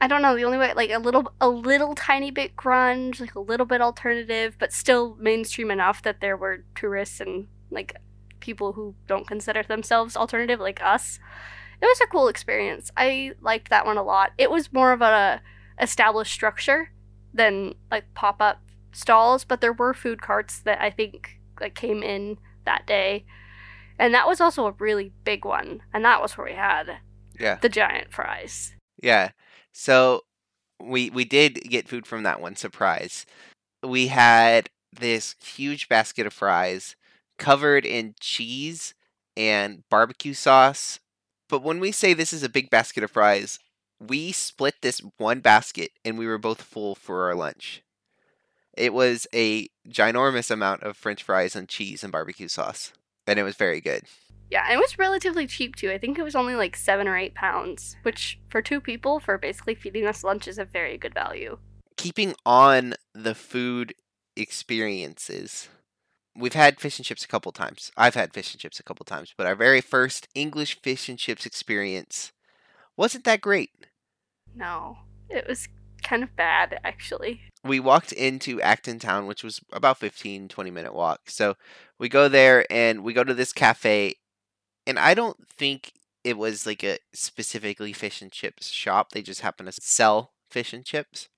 I 0.00 0.06
don't 0.06 0.22
know, 0.22 0.34
the 0.34 0.44
only 0.44 0.56
way 0.58 0.72
like 0.74 0.90
a 0.90 0.98
little 0.98 1.32
a 1.40 1.48
little 1.48 1.94
tiny 1.94 2.30
bit 2.30 2.56
grunge, 2.56 3.20
like 3.20 3.34
a 3.34 3.40
little 3.40 3.66
bit 3.66 3.82
alternative, 3.82 4.56
but 4.58 4.72
still 4.72 5.16
mainstream 5.18 5.70
enough 5.70 6.02
that 6.02 6.20
there 6.20 6.36
were 6.36 6.64
tourists 6.74 7.20
and 7.20 7.48
like 7.70 7.94
people 8.40 8.72
who 8.72 8.94
don't 9.06 9.28
consider 9.28 9.62
themselves 9.62 10.16
alternative 10.16 10.58
like 10.58 10.82
us. 10.82 11.18
It 11.82 11.86
was 11.86 12.00
a 12.00 12.06
cool 12.06 12.28
experience. 12.28 12.90
I 12.96 13.32
liked 13.40 13.68
that 13.70 13.84
one 13.84 13.98
a 13.98 14.02
lot. 14.02 14.32
It 14.38 14.50
was 14.50 14.72
more 14.72 14.92
of 14.92 15.02
a 15.02 15.42
established 15.80 16.32
structure 16.32 16.92
than 17.32 17.74
like 17.90 18.12
pop-up 18.14 18.62
stalls, 18.92 19.44
but 19.44 19.60
there 19.60 19.72
were 19.72 19.94
food 19.94 20.20
carts 20.22 20.60
that 20.60 20.80
I 20.80 20.90
think 20.90 21.40
like 21.60 21.74
came 21.74 22.02
in 22.02 22.38
that 22.64 22.86
day. 22.86 23.24
And 23.98 24.14
that 24.14 24.26
was 24.26 24.40
also 24.40 24.66
a 24.66 24.74
really 24.78 25.12
big 25.24 25.44
one. 25.44 25.82
And 25.92 26.04
that 26.04 26.22
was 26.22 26.36
where 26.38 26.46
we 26.46 26.54
had 26.54 26.98
Yeah. 27.38 27.56
the 27.56 27.68
giant 27.68 28.12
fries. 28.12 28.74
Yeah. 29.02 29.30
So 29.72 30.22
we 30.80 31.10
we 31.10 31.24
did 31.24 31.54
get 31.68 31.88
food 31.88 32.06
from 32.06 32.22
that 32.22 32.40
one 32.40 32.56
surprise. 32.56 33.26
We 33.82 34.08
had 34.08 34.70
this 34.92 35.36
huge 35.42 35.88
basket 35.88 36.26
of 36.26 36.32
fries 36.32 36.96
covered 37.38 37.84
in 37.84 38.14
cheese 38.20 38.94
and 39.36 39.82
barbecue 39.88 40.34
sauce. 40.34 41.00
But 41.48 41.62
when 41.62 41.80
we 41.80 41.92
say 41.92 42.12
this 42.12 42.32
is 42.32 42.42
a 42.42 42.48
big 42.48 42.70
basket 42.70 43.02
of 43.02 43.10
fries, 43.10 43.58
we 43.98 44.32
split 44.32 44.76
this 44.82 45.00
one 45.18 45.40
basket 45.40 45.90
and 46.04 46.18
we 46.18 46.26
were 46.26 46.38
both 46.38 46.62
full 46.62 46.94
for 46.94 47.24
our 47.28 47.34
lunch. 47.34 47.82
It 48.76 48.94
was 48.94 49.26
a 49.34 49.68
ginormous 49.88 50.50
amount 50.50 50.82
of 50.82 50.96
french 50.96 51.22
fries 51.22 51.56
and 51.56 51.68
cheese 51.68 52.02
and 52.02 52.12
barbecue 52.12 52.48
sauce. 52.48 52.92
And 53.26 53.38
it 53.38 53.42
was 53.42 53.56
very 53.56 53.80
good. 53.80 54.04
Yeah, 54.50 54.64
and 54.64 54.74
it 54.74 54.78
was 54.78 54.98
relatively 54.98 55.46
cheap 55.46 55.76
too. 55.76 55.90
I 55.90 55.98
think 55.98 56.18
it 56.18 56.24
was 56.24 56.34
only 56.34 56.54
like 56.56 56.76
seven 56.76 57.06
or 57.06 57.16
eight 57.16 57.34
pounds, 57.34 57.96
which 58.02 58.38
for 58.48 58.60
two 58.60 58.80
people, 58.80 59.20
for 59.20 59.38
basically 59.38 59.74
feeding 59.76 60.06
us 60.06 60.24
lunch, 60.24 60.48
is 60.48 60.58
a 60.58 60.64
very 60.64 60.98
good 60.98 61.14
value. 61.14 61.58
keeping 61.96 62.34
on 62.46 62.94
the 63.14 63.34
food 63.34 63.94
experiences, 64.34 65.68
we've 66.34 66.54
had 66.54 66.80
fish 66.80 66.98
and 66.98 67.04
chips 67.06 67.24
a 67.24 67.28
couple 67.28 67.52
times. 67.52 67.92
I've 67.96 68.14
had 68.14 68.32
fish 68.32 68.52
and 68.52 68.60
chips 68.60 68.80
a 68.80 68.82
couple 68.82 69.04
times, 69.04 69.34
but 69.36 69.46
our 69.46 69.54
very 69.54 69.80
first 69.82 70.26
English 70.34 70.80
fish 70.80 71.08
and 71.08 71.18
chips 71.18 71.44
experience 71.44 72.32
wasn't 72.96 73.24
that 73.24 73.40
great. 73.42 73.70
No, 74.54 74.98
it 75.28 75.46
was 75.46 75.68
kind 76.02 76.22
of 76.22 76.34
bad, 76.36 76.80
actually. 76.82 77.42
We 77.62 77.78
walked 77.78 78.12
into 78.12 78.60
Acton 78.62 78.98
Town, 78.98 79.26
which 79.26 79.44
was 79.44 79.60
about 79.72 79.98
15, 79.98 80.48
20 80.48 80.70
minute 80.70 80.94
walk. 80.94 81.28
So 81.28 81.56
we 81.98 82.08
go 82.08 82.28
there 82.28 82.64
and 82.72 83.04
we 83.04 83.12
go 83.12 83.22
to 83.22 83.34
this 83.34 83.52
cafe, 83.52 84.14
and 84.86 84.98
I 84.98 85.14
don't 85.14 85.48
think 85.48 85.92
it 86.24 86.36
was 86.36 86.66
like 86.66 86.84
a 86.84 86.98
specifically 87.12 87.92
fish 87.92 88.20
and 88.20 88.30
chips 88.30 88.68
shop. 88.68 89.12
They 89.12 89.22
just 89.22 89.40
happen 89.40 89.66
to 89.66 89.72
sell 89.80 90.32
fish 90.50 90.72
and 90.72 90.84
chips. 90.84 91.28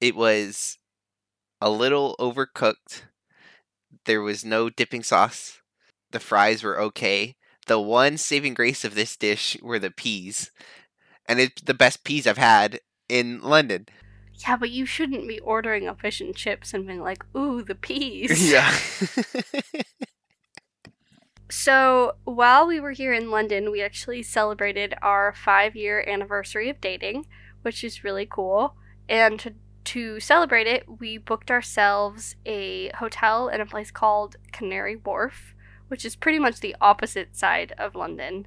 It 0.00 0.16
was 0.16 0.78
a 1.60 1.70
little 1.70 2.16
overcooked. 2.18 3.02
There 4.04 4.22
was 4.22 4.44
no 4.44 4.68
dipping 4.68 5.02
sauce. 5.02 5.60
The 6.10 6.20
fries 6.20 6.62
were 6.62 6.80
okay. 6.80 7.36
The 7.66 7.80
one 7.80 8.18
saving 8.18 8.54
grace 8.54 8.84
of 8.84 8.94
this 8.94 9.16
dish 9.16 9.56
were 9.62 9.78
the 9.78 9.90
peas. 9.90 10.50
And 11.26 11.38
it's 11.38 11.62
the 11.62 11.74
best 11.74 12.02
peas 12.02 12.26
I've 12.26 12.38
had 12.38 12.80
in 13.08 13.40
London. 13.40 13.86
Yeah, 14.34 14.56
but 14.56 14.70
you 14.70 14.86
shouldn't 14.86 15.28
be 15.28 15.38
ordering 15.38 15.86
a 15.86 15.94
fish 15.94 16.20
and 16.20 16.34
chips 16.34 16.74
and 16.74 16.86
being 16.86 17.00
like, 17.00 17.24
ooh, 17.36 17.62
the 17.62 17.74
peas. 17.76 18.50
yeah. 18.50 18.74
So 21.54 22.14
while 22.24 22.66
we 22.66 22.80
were 22.80 22.92
here 22.92 23.12
in 23.12 23.30
London, 23.30 23.70
we 23.70 23.82
actually 23.82 24.22
celebrated 24.22 24.94
our 25.02 25.34
five 25.34 25.76
year 25.76 26.02
anniversary 26.08 26.70
of 26.70 26.80
dating, 26.80 27.26
which 27.60 27.84
is 27.84 28.02
really 28.02 28.24
cool. 28.24 28.74
And 29.06 29.38
to, 29.40 29.52
to 29.84 30.18
celebrate 30.18 30.66
it, 30.66 30.84
we 30.98 31.18
booked 31.18 31.50
ourselves 31.50 32.36
a 32.46 32.90
hotel 32.94 33.50
in 33.50 33.60
a 33.60 33.66
place 33.66 33.90
called 33.90 34.36
Canary 34.50 34.96
Wharf, 34.96 35.54
which 35.88 36.06
is 36.06 36.16
pretty 36.16 36.38
much 36.38 36.60
the 36.60 36.74
opposite 36.80 37.36
side 37.36 37.74
of 37.76 37.94
London. 37.94 38.46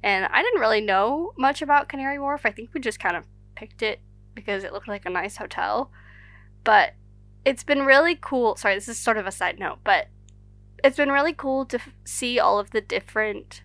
And 0.00 0.26
I 0.26 0.40
didn't 0.40 0.60
really 0.60 0.80
know 0.80 1.32
much 1.36 1.60
about 1.60 1.88
Canary 1.88 2.20
Wharf. 2.20 2.42
I 2.44 2.52
think 2.52 2.70
we 2.72 2.78
just 2.78 3.00
kind 3.00 3.16
of 3.16 3.24
picked 3.56 3.82
it 3.82 3.98
because 4.36 4.62
it 4.62 4.72
looked 4.72 4.86
like 4.86 5.06
a 5.06 5.10
nice 5.10 5.38
hotel. 5.38 5.90
But 6.62 6.92
it's 7.44 7.64
been 7.64 7.84
really 7.84 8.14
cool. 8.14 8.54
Sorry, 8.54 8.76
this 8.76 8.86
is 8.86 8.96
sort 8.96 9.18
of 9.18 9.26
a 9.26 9.32
side 9.32 9.58
note, 9.58 9.78
but 9.82 10.06
it's 10.84 10.96
been 10.96 11.10
really 11.10 11.32
cool 11.32 11.64
to 11.66 11.76
f- 11.78 11.90
see 12.04 12.38
all 12.38 12.58
of 12.58 12.70
the 12.70 12.80
different 12.80 13.62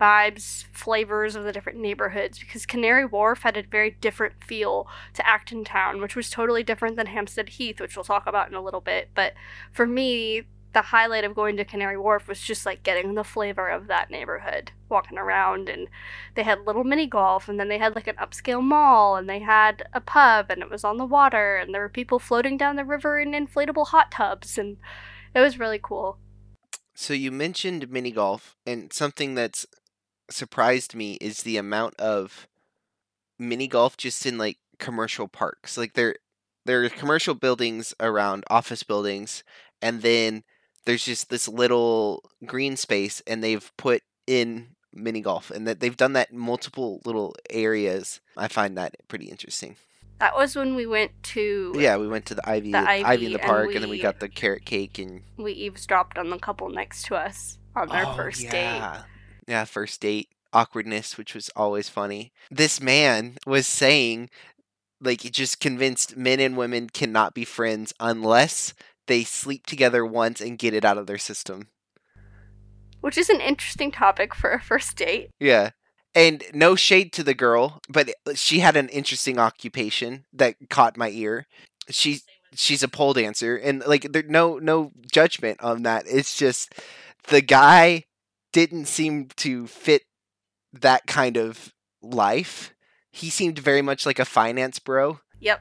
vibes, 0.00 0.64
flavors 0.72 1.34
of 1.36 1.44
the 1.44 1.52
different 1.52 1.78
neighborhoods 1.78 2.38
because 2.38 2.66
Canary 2.66 3.06
Wharf 3.06 3.42
had 3.42 3.56
a 3.56 3.62
very 3.62 3.96
different 4.00 4.44
feel 4.44 4.86
to 5.14 5.26
Acton 5.26 5.64
Town, 5.64 6.00
which 6.00 6.16
was 6.16 6.28
totally 6.28 6.62
different 6.62 6.96
than 6.96 7.06
Hampstead 7.06 7.50
Heath, 7.50 7.80
which 7.80 7.96
we'll 7.96 8.04
talk 8.04 8.26
about 8.26 8.48
in 8.48 8.54
a 8.54 8.62
little 8.62 8.80
bit. 8.80 9.10
But 9.14 9.32
for 9.72 9.86
me, 9.86 10.42
the 10.74 10.82
highlight 10.82 11.24
of 11.24 11.34
going 11.34 11.56
to 11.56 11.64
Canary 11.64 11.96
Wharf 11.96 12.28
was 12.28 12.42
just 12.42 12.66
like 12.66 12.82
getting 12.82 13.14
the 13.14 13.24
flavor 13.24 13.66
of 13.68 13.86
that 13.86 14.10
neighborhood, 14.10 14.72
walking 14.90 15.16
around, 15.16 15.70
and 15.70 15.88
they 16.34 16.42
had 16.42 16.66
little 16.66 16.84
mini 16.84 17.06
golf, 17.06 17.48
and 17.48 17.58
then 17.58 17.68
they 17.68 17.78
had 17.78 17.94
like 17.94 18.06
an 18.06 18.16
upscale 18.16 18.62
mall, 18.62 19.16
and 19.16 19.26
they 19.26 19.38
had 19.38 19.88
a 19.94 20.02
pub, 20.02 20.50
and 20.50 20.60
it 20.60 20.68
was 20.68 20.84
on 20.84 20.98
the 20.98 21.06
water, 21.06 21.56
and 21.56 21.72
there 21.72 21.80
were 21.80 21.88
people 21.88 22.18
floating 22.18 22.58
down 22.58 22.76
the 22.76 22.84
river 22.84 23.18
in 23.18 23.32
inflatable 23.32 23.86
hot 23.86 24.10
tubs, 24.10 24.58
and 24.58 24.76
it 25.34 25.40
was 25.40 25.58
really 25.58 25.80
cool. 25.82 26.18
So 26.98 27.12
you 27.12 27.30
mentioned 27.30 27.90
mini 27.90 28.10
golf, 28.10 28.56
and 28.66 28.90
something 28.90 29.34
that's 29.34 29.66
surprised 30.30 30.94
me 30.94 31.18
is 31.20 31.42
the 31.42 31.58
amount 31.58 31.94
of 31.96 32.48
mini 33.38 33.68
golf 33.68 33.98
just 33.98 34.24
in 34.24 34.38
like 34.38 34.56
commercial 34.78 35.28
parks. 35.28 35.76
Like 35.76 35.92
there, 35.92 36.16
there 36.64 36.82
are 36.82 36.88
commercial 36.88 37.34
buildings 37.34 37.94
around 38.00 38.44
office 38.48 38.82
buildings, 38.82 39.44
and 39.82 40.00
then 40.00 40.42
there's 40.86 41.04
just 41.04 41.28
this 41.28 41.46
little 41.46 42.30
green 42.46 42.78
space, 42.78 43.22
and 43.26 43.44
they've 43.44 43.70
put 43.76 44.02
in 44.26 44.68
mini 44.90 45.20
golf, 45.20 45.50
and 45.50 45.66
that 45.66 45.80
they've 45.80 45.98
done 45.98 46.14
that 46.14 46.30
in 46.30 46.38
multiple 46.38 47.02
little 47.04 47.34
areas. 47.50 48.20
I 48.38 48.48
find 48.48 48.74
that 48.78 48.96
pretty 49.06 49.26
interesting. 49.26 49.76
That 50.18 50.34
was 50.34 50.56
when 50.56 50.74
we 50.74 50.86
went 50.86 51.10
to 51.34 51.72
Yeah, 51.76 51.96
we 51.98 52.08
went 52.08 52.26
to 52.26 52.34
the 52.34 52.48
Ivy, 52.48 52.72
The 52.72 52.78
Ivy, 52.78 52.96
in 52.96 53.02
the 53.02 53.08
Ivy, 53.08 53.34
and 53.34 53.42
park, 53.42 53.66
and 53.74 53.82
then 53.82 53.90
we 53.90 53.96
we- 53.98 54.02
got 54.02 54.20
the 54.20 54.28
carrot 54.28 54.64
cake 54.64 54.98
and 54.98 55.22
we 55.36 55.52
eavesdropped 55.52 56.16
on 56.18 56.30
the 56.30 56.38
couple 56.38 56.68
next 56.70 57.04
to 57.06 57.16
us 57.16 57.58
on 57.74 57.88
their 57.90 58.06
Oh, 58.06 58.14
first 58.16 58.40
date. 58.42 58.52
yeah. 58.52 59.02
Yeah, 59.46 59.64
first 59.64 60.00
date 60.00 60.28
awkwardness, 60.52 61.18
which 61.18 61.34
was 61.34 61.50
always 61.54 61.90
funny. 61.90 62.32
This 62.50 62.80
man 62.80 63.36
was 63.46 63.66
saying, 63.66 64.30
like, 65.02 65.20
he 65.20 65.28
just 65.28 65.60
convinced 65.60 66.16
men 66.16 66.40
and 66.40 66.56
women 66.56 66.88
cannot 66.88 67.34
be 67.34 67.44
friends 67.44 67.92
unless 68.00 68.72
they 69.06 69.22
sleep 69.22 69.66
together 69.66 70.04
once 70.06 70.40
and 70.40 70.58
get 70.58 70.72
it 70.72 70.84
out 70.84 70.96
of 70.98 71.06
their 71.06 71.18
system. 71.18 71.68
which 73.02 73.18
is 73.18 73.28
an 73.30 73.40
interesting 73.40 73.92
topic 73.92 74.34
for 74.34 74.50
a 74.50 74.60
first 74.60 74.96
date. 74.96 75.28
Yeah. 75.38 75.70
And 76.16 76.42
no 76.54 76.76
shade 76.76 77.12
to 77.12 77.22
the 77.22 77.34
girl, 77.34 77.82
but 77.90 78.08
uh, 78.26 78.32
she 78.34 78.60
had 78.60 78.74
an 78.74 78.88
interesting 78.88 79.38
occupation 79.38 80.24
that 80.32 80.56
caught 80.70 80.96
my 80.96 81.10
ear. 81.10 81.46
She 81.90 82.20
she's 82.54 82.82
a 82.82 82.88
pole 82.88 83.12
dancer 83.12 83.54
and 83.54 83.84
like 83.86 84.10
there 84.12 84.22
no 84.22 84.58
no 84.58 84.92
judgment 85.12 85.62
on 85.62 85.82
that. 85.82 86.04
It's 86.08 86.34
just 86.34 86.74
the 87.28 87.42
guy 87.42 88.04
didn't 88.50 88.86
seem 88.86 89.28
to 89.36 89.66
fit 89.66 90.04
that 90.72 91.06
kind 91.06 91.36
of 91.36 91.74
life. 92.00 92.72
He 93.12 93.28
seemed 93.28 93.58
very 93.58 93.82
much 93.82 94.06
like 94.06 94.18
a 94.18 94.24
finance 94.24 94.78
bro. 94.78 95.20
Yep. 95.40 95.60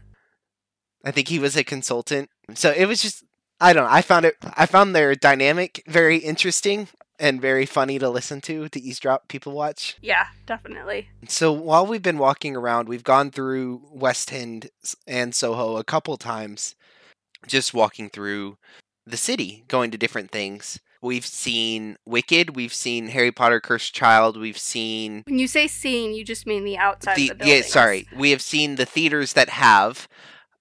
I 1.03 1.11
think 1.11 1.27
he 1.27 1.37
was 1.37 1.57
a 1.57 1.65
consultant. 1.65 2.29
So 2.53 2.71
it 2.71 2.85
was 2.85 3.01
just 3.01 3.25
I 3.59 3.73
don't 3.73 3.83
know. 3.83 3.93
I 3.93 4.01
found 4.01 4.25
it 4.25 4.35
I 4.55 4.65
found 4.67 4.95
their 4.95 5.15
dynamic 5.15 5.83
very 5.85 6.17
interesting 6.19 6.87
and 7.19 7.41
very 7.41 7.65
funny 7.65 7.99
to 7.99 8.09
listen 8.09 8.41
to 8.41 8.69
to 8.69 8.81
eavesdrop 8.81 9.27
people 9.27 9.53
watch. 9.53 9.97
Yeah, 10.01 10.27
definitely. 10.45 11.09
So 11.27 11.51
while 11.51 11.85
we've 11.85 12.01
been 12.01 12.17
walking 12.17 12.55
around, 12.55 12.87
we've 12.87 13.03
gone 13.03 13.31
through 13.31 13.81
West 13.91 14.31
End 14.33 14.69
and 15.07 15.33
Soho 15.33 15.77
a 15.77 15.83
couple 15.83 16.17
times 16.17 16.75
just 17.47 17.73
walking 17.73 18.09
through 18.09 18.57
the 19.05 19.17
city, 19.17 19.63
going 19.67 19.91
to 19.91 19.97
different 19.97 20.31
things. 20.31 20.79
We've 21.01 21.25
seen 21.25 21.97
Wicked, 22.05 22.55
we've 22.55 22.73
seen 22.73 23.09
Harry 23.09 23.31
Potter 23.31 23.59
Cursed 23.59 23.93
Child, 23.93 24.37
we've 24.37 24.57
seen 24.57 25.23
When 25.27 25.37
you 25.37 25.47
say 25.47 25.67
seen, 25.67 26.13
you 26.13 26.25
just 26.25 26.47
mean 26.47 26.63
the 26.63 26.77
outside 26.77 27.15
the, 27.15 27.29
of 27.29 27.39
the 27.39 27.47
yeah, 27.47 27.61
sorry. 27.61 28.07
We 28.15 28.31
have 28.31 28.41
seen 28.41 28.75
the 28.75 28.87
theaters 28.87 29.33
that 29.33 29.49
have 29.49 30.07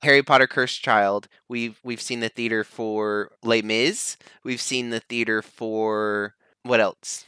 Harry 0.03 0.23
Potter 0.23 0.47
Cursed 0.47 0.83
Child. 0.83 1.29
We've 1.49 1.81
we've 1.83 2.01
seen 2.01 2.21
the 2.21 2.29
theater 2.29 2.63
for 2.63 3.31
Les 3.43 3.63
Mis. 3.63 4.19
We've 4.43 4.61
seen 4.61 4.91
the 4.91 5.01
theater 5.01 5.41
for 5.41 6.35
what 6.65 6.81
else? 6.81 7.25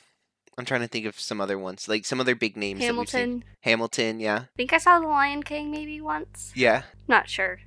I'm 0.58 0.64
trying 0.64 0.80
to 0.80 0.88
think 0.88 1.06
of 1.06 1.20
some 1.20 1.40
other 1.40 1.58
ones, 1.58 1.86
like 1.86 2.04
some 2.06 2.20
other 2.20 2.34
big 2.34 2.56
names. 2.56 2.80
that 2.80 2.96
we've 2.96 3.08
seen. 3.08 3.20
Hamilton. 3.20 3.44
Hamilton, 3.62 4.20
yeah, 4.20 4.36
I 4.44 4.48
think 4.56 4.72
I 4.72 4.78
saw 4.78 4.98
The 4.98 5.06
Lion 5.06 5.42
King 5.42 5.70
maybe 5.70 6.00
once. 6.00 6.52
yeah. 6.54 6.82
Not 7.06 7.28
sure. 7.28 7.60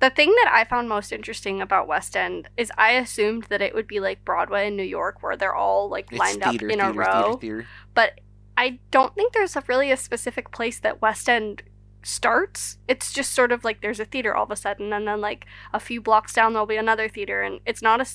The 0.00 0.10
thing 0.10 0.30
that 0.42 0.50
I 0.52 0.64
found 0.64 0.88
most 0.88 1.12
interesting 1.12 1.62
about 1.62 1.88
West 1.88 2.14
End 2.16 2.48
is 2.58 2.70
I 2.76 2.92
assumed 2.92 3.44
that 3.44 3.62
it 3.62 3.74
would 3.74 3.86
be 3.86 4.00
like 4.00 4.24
Broadway 4.24 4.66
in 4.66 4.76
New 4.76 4.82
York 4.82 5.22
where 5.22 5.36
they're 5.36 5.54
all 5.54 5.88
like 5.88 6.08
It's 6.10 6.18
lined 6.18 6.42
theater, 6.42 6.66
up 6.66 6.72
in 6.72 6.78
theater, 6.80 6.90
a 6.90 6.92
row. 6.92 7.36
Theater. 7.40 7.66
But 7.94 8.20
I 8.58 8.80
don't 8.90 9.14
think 9.14 9.32
there's 9.32 9.56
a, 9.56 9.64
really 9.66 9.90
a 9.90 9.96
specific 9.96 10.52
place 10.52 10.78
that 10.80 11.00
West 11.00 11.28
End 11.28 11.62
starts. 12.02 12.76
It's 12.86 13.12
just 13.12 13.32
sort 13.32 13.50
of 13.52 13.64
like 13.64 13.80
there's 13.80 14.00
a 14.00 14.04
theater 14.04 14.34
all 14.34 14.44
of 14.44 14.50
a 14.50 14.56
sudden, 14.56 14.92
and 14.92 15.08
then 15.08 15.22
like 15.22 15.46
a 15.72 15.80
few 15.80 16.02
blocks 16.02 16.34
down 16.34 16.52
there'll 16.52 16.66
be 16.66 16.76
another 16.76 17.08
theater, 17.08 17.40
and 17.40 17.60
it's 17.64 17.80
not 17.80 18.00
a 18.02 18.06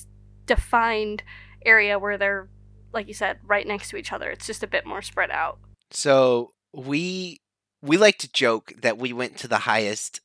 defined 0.46 1.24
area 1.66 1.98
where 1.98 2.16
they're, 2.16 2.48
like 2.92 3.08
you 3.08 3.14
said, 3.14 3.38
right 3.44 3.66
next 3.66 3.90
to 3.90 3.96
each 3.96 4.12
other. 4.12 4.30
It's 4.30 4.46
just 4.46 4.62
a 4.62 4.66
bit 4.66 4.86
more 4.86 5.02
spread 5.02 5.30
out. 5.30 5.58
So 5.90 6.52
we 6.72 7.40
we 7.82 7.96
like 7.96 8.18
to 8.18 8.32
joke 8.32 8.74
that 8.80 8.98
we 8.98 9.12
went 9.12 9.36
to 9.38 9.48
the 9.48 9.58
highest 9.58 10.20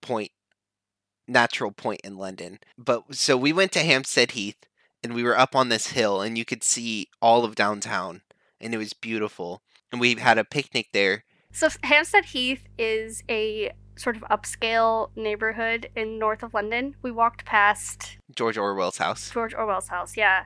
point, 0.00 0.30
natural 1.26 1.72
point 1.72 2.00
in 2.04 2.16
London. 2.16 2.58
But 2.76 3.14
so 3.14 3.36
we 3.36 3.52
went 3.52 3.72
to 3.72 3.80
Hampstead 3.80 4.32
Heath, 4.32 4.58
and 5.02 5.14
we 5.14 5.22
were 5.22 5.38
up 5.38 5.56
on 5.56 5.68
this 5.68 5.88
hill, 5.88 6.20
and 6.20 6.36
you 6.36 6.44
could 6.44 6.62
see 6.62 7.08
all 7.20 7.44
of 7.44 7.54
downtown, 7.54 8.22
and 8.60 8.74
it 8.74 8.78
was 8.78 8.92
beautiful. 8.92 9.62
And 9.90 10.00
we 10.00 10.14
had 10.14 10.38
a 10.38 10.44
picnic 10.44 10.88
there. 10.92 11.24
So 11.52 11.68
Hampstead 11.82 12.26
Heath 12.26 12.66
is 12.78 13.22
a 13.28 13.72
sort 13.96 14.16
of 14.16 14.22
upscale 14.22 15.10
neighborhood 15.14 15.90
in 15.94 16.18
north 16.18 16.42
of 16.42 16.54
London. 16.54 16.96
We 17.02 17.10
walked 17.10 17.44
past 17.44 18.16
George 18.34 18.56
Orwell's 18.56 18.96
house. 18.96 19.30
George 19.30 19.54
Orwell's 19.54 19.88
house, 19.88 20.16
yeah. 20.16 20.44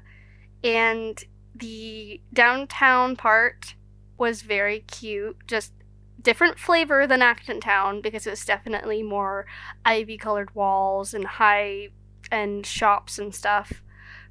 And 0.64 1.22
the 1.58 2.20
downtown 2.32 3.16
part 3.16 3.74
was 4.18 4.42
very 4.42 4.80
cute, 4.80 5.36
just 5.46 5.72
different 6.20 6.58
flavor 6.58 7.06
than 7.06 7.22
Acton 7.22 7.60
Town 7.60 8.00
because 8.00 8.26
it 8.26 8.30
was 8.30 8.44
definitely 8.44 9.02
more 9.02 9.46
ivy 9.84 10.16
colored 10.16 10.54
walls 10.54 11.14
and 11.14 11.24
high 11.24 11.88
end 12.32 12.66
shops 12.66 13.18
and 13.18 13.34
stuff. 13.34 13.82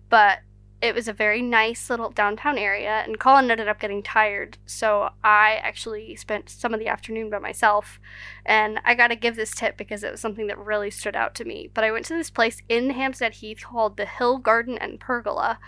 But 0.10 0.40
it 0.82 0.94
was 0.94 1.08
a 1.08 1.14
very 1.14 1.42
nice 1.42 1.90
little 1.90 2.10
downtown 2.10 2.58
area, 2.58 3.02
and 3.06 3.18
Collin 3.18 3.50
ended 3.50 3.68
up 3.68 3.80
getting 3.80 4.04
tired, 4.04 4.58
so 4.66 5.10
I 5.24 5.56
actually 5.64 6.16
spent 6.16 6.50
some 6.50 6.74
of 6.74 6.80
the 6.80 6.88
afternoon 6.88 7.30
by 7.30 7.40
myself. 7.40 8.00
And 8.46 8.80
I 8.84 8.94
gotta 8.94 9.16
give 9.16 9.36
this 9.36 9.56
tip 9.56 9.78
because 9.78 10.04
it 10.04 10.12
was 10.12 10.20
something 10.20 10.48
that 10.48 10.60
really 10.60 10.92
stood 10.92 11.16
out 11.16 11.34
to 11.36 11.46
me. 11.46 11.70
But 11.74 11.86
I 11.86 11.92
went 11.92 12.06
to 12.08 12.14
this 12.14 12.30
place 12.30 12.62
in 12.70 12.92
Hampstead 12.92 13.36
Heath 13.36 13.64
called 13.64 13.98
the 13.98 14.06
Hill 14.06 14.38
Garden 14.38 14.78
and 14.78 15.00
Pergola, 15.00 15.60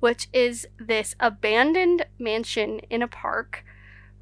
which 0.00 0.28
is 0.32 0.66
this 0.78 1.14
abandoned 1.20 2.06
mansion 2.18 2.80
in 2.90 3.02
a 3.02 3.08
park. 3.08 3.64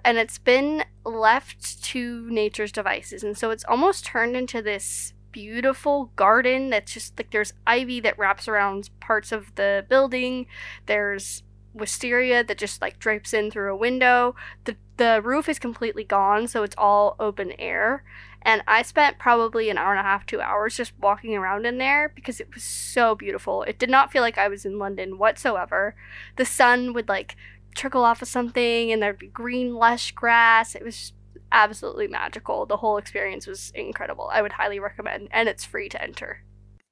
And 0.05 0.19
it's 0.19 0.39
been 0.39 0.85
left 1.05 1.83
to 1.85 2.29
nature's 2.31 2.73
devices. 2.73 3.23
And 3.23 3.37
so 3.37 3.51
it's 3.51 3.65
almost 3.65 4.05
turned 4.05 4.37
into 4.37 4.61
this 4.61 5.15
beautiful 5.33 6.13
garden 6.15 6.71
that's 6.71 6.93
just 6.93 7.19
like 7.19 7.31
there's 7.31 7.55
ivy 7.67 7.99
that 8.01 8.19
wraps 8.19 8.47
around 8.47 8.91
parts 9.01 9.33
of 9.33 9.55
the 9.57 9.85
building. 9.89 10.47
There's 10.87 11.43
wisteria 11.75 12.45
that 12.45 12.57
just 12.57 12.81
like 12.81 13.01
drapes 13.01 13.35
in 13.35 13.51
through 13.51 13.73
a 13.73 13.77
window. 13.77 14.37
The 14.65 14.77
the 14.97 15.21
roof 15.23 15.49
is 15.49 15.59
completely 15.59 16.05
gone, 16.05 16.47
so 16.47 16.63
it's 16.63 16.77
all 16.79 17.17
open 17.19 17.53
air. 17.59 18.05
And 18.45 18.63
I 18.69 18.83
spent 18.83 19.19
probably 19.19 19.71
an 19.71 19.79
hour 19.79 19.93
and 19.93 20.01
a 20.01 20.03
half, 20.03 20.27
two 20.27 20.41
hours 20.41 20.77
just 20.77 20.93
walking 21.01 21.35
around 21.35 21.65
in 21.65 21.79
there 21.79 22.13
because 22.15 22.41
it 22.41 22.53
was 22.53 22.63
so 22.63 23.15
beautiful. 23.15 23.63
It 23.63 23.79
did 23.79 23.89
not 23.89 24.13
feel 24.13 24.21
like 24.23 24.37
I 24.37 24.49
was 24.49 24.67
in 24.67 24.79
London 24.79 25.19
whatsoever. 25.19 25.95
The 26.37 26.45
sun 26.45 26.93
would 26.93 27.09
like 27.09 27.37
trickle 27.75 28.05
off 28.05 28.23
of 28.23 28.29
something 28.29 28.93
and 28.93 29.03
there'd 29.03 29.19
be 29.19 29.29
green, 29.29 29.75
lush 29.75 30.13
grass. 30.13 30.75
It 30.75 30.85
was 30.85 31.13
absolutely 31.53 32.09
magical. 32.09 32.67
The 32.67 32.77
whole 32.79 32.99
experience 32.99 33.47
was 33.47 33.73
incredible. 33.75 34.29
I 34.31 34.43
would 34.43 34.53
highly 34.53 34.79
recommend, 34.79 35.29
and 35.31 35.49
it's 35.49 35.65
free 35.65 35.89
to 35.89 36.03
enter. 36.03 36.43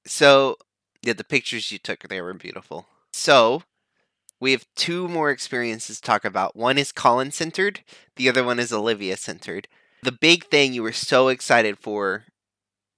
So 0.06 0.56
yeah, 1.02 1.12
the 1.12 1.24
pictures 1.24 1.70
you 1.70 1.78
took 1.78 2.08
they 2.08 2.20
were 2.22 2.32
beautiful. 2.32 2.86
So 3.12 3.64
we 4.40 4.52
have 4.52 4.66
two 4.74 5.08
more 5.08 5.30
experiences 5.30 6.00
to 6.00 6.02
talk 6.02 6.24
about. 6.24 6.56
One 6.56 6.78
is 6.78 6.92
Collin 6.92 7.32
centered, 7.32 7.80
the 8.16 8.28
other 8.28 8.42
one 8.42 8.58
is 8.58 8.72
Olivia 8.72 9.16
centered. 9.16 9.68
The 10.02 10.12
big 10.12 10.44
thing 10.46 10.72
you 10.72 10.82
were 10.82 10.92
so 10.92 11.28
excited 11.28 11.78
for 11.78 12.24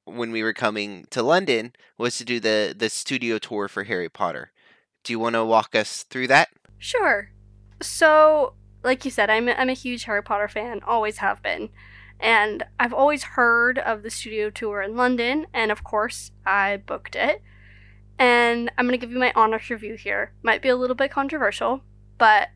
when 0.07 0.33
we 0.33 0.43
were 0.43 0.55
coming 0.55 1.07
to 1.11 1.23
London 1.23 1.73
was 1.99 2.17
to 2.19 2.25
do 2.25 2.41
the 2.41 2.75
the 2.77 2.89
studio 2.89 3.39
tour 3.39 3.69
for 3.69 3.85
Harry 3.85 4.09
Potter. 4.09 4.53
Do 5.03 5.13
you 5.13 5.19
want 5.19 5.35
to 5.35 5.45
walk 5.45 5.75
us 5.75 6.05
through 6.05 6.29
that? 6.29 6.49
Sure. 6.79 7.31
So, 7.83 8.55
like 8.83 9.05
you 9.05 9.11
said, 9.11 9.29
I'm 9.29 9.49
I'm 9.51 9.69
a 9.69 9.75
huge 9.75 10.05
Harry 10.05 10.23
Potter 10.23 10.49
fan, 10.49 10.81
always 10.87 11.19
have 11.19 11.43
been. 11.43 11.69
And 12.21 12.65
I've 12.81 12.95
always 12.95 13.23
heard 13.23 13.79
of 13.79 14.03
the 14.03 14.11
studio 14.11 14.49
tour 14.49 14.81
in 14.81 14.97
London, 14.97 15.47
and 15.53 15.71
of 15.71 15.85
course, 15.85 16.31
I 16.47 16.79
booked 16.79 17.17
it. 17.17 17.43
And 18.19 18.71
I'm 18.79 18.87
going 18.87 18.99
to 18.99 19.05
give 19.05 19.13
you 19.13 19.19
my 19.19 19.33
honest 19.35 19.69
review 19.69 19.97
here. 19.97 20.33
Might 20.43 20.63
be 20.63 20.69
a 20.69 20.77
little 20.77 20.97
bit 20.97 21.11
controversial, 21.11 21.83
but 22.17 22.49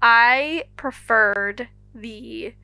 I 0.00 0.64
preferred 0.76 1.68
the 1.94 2.54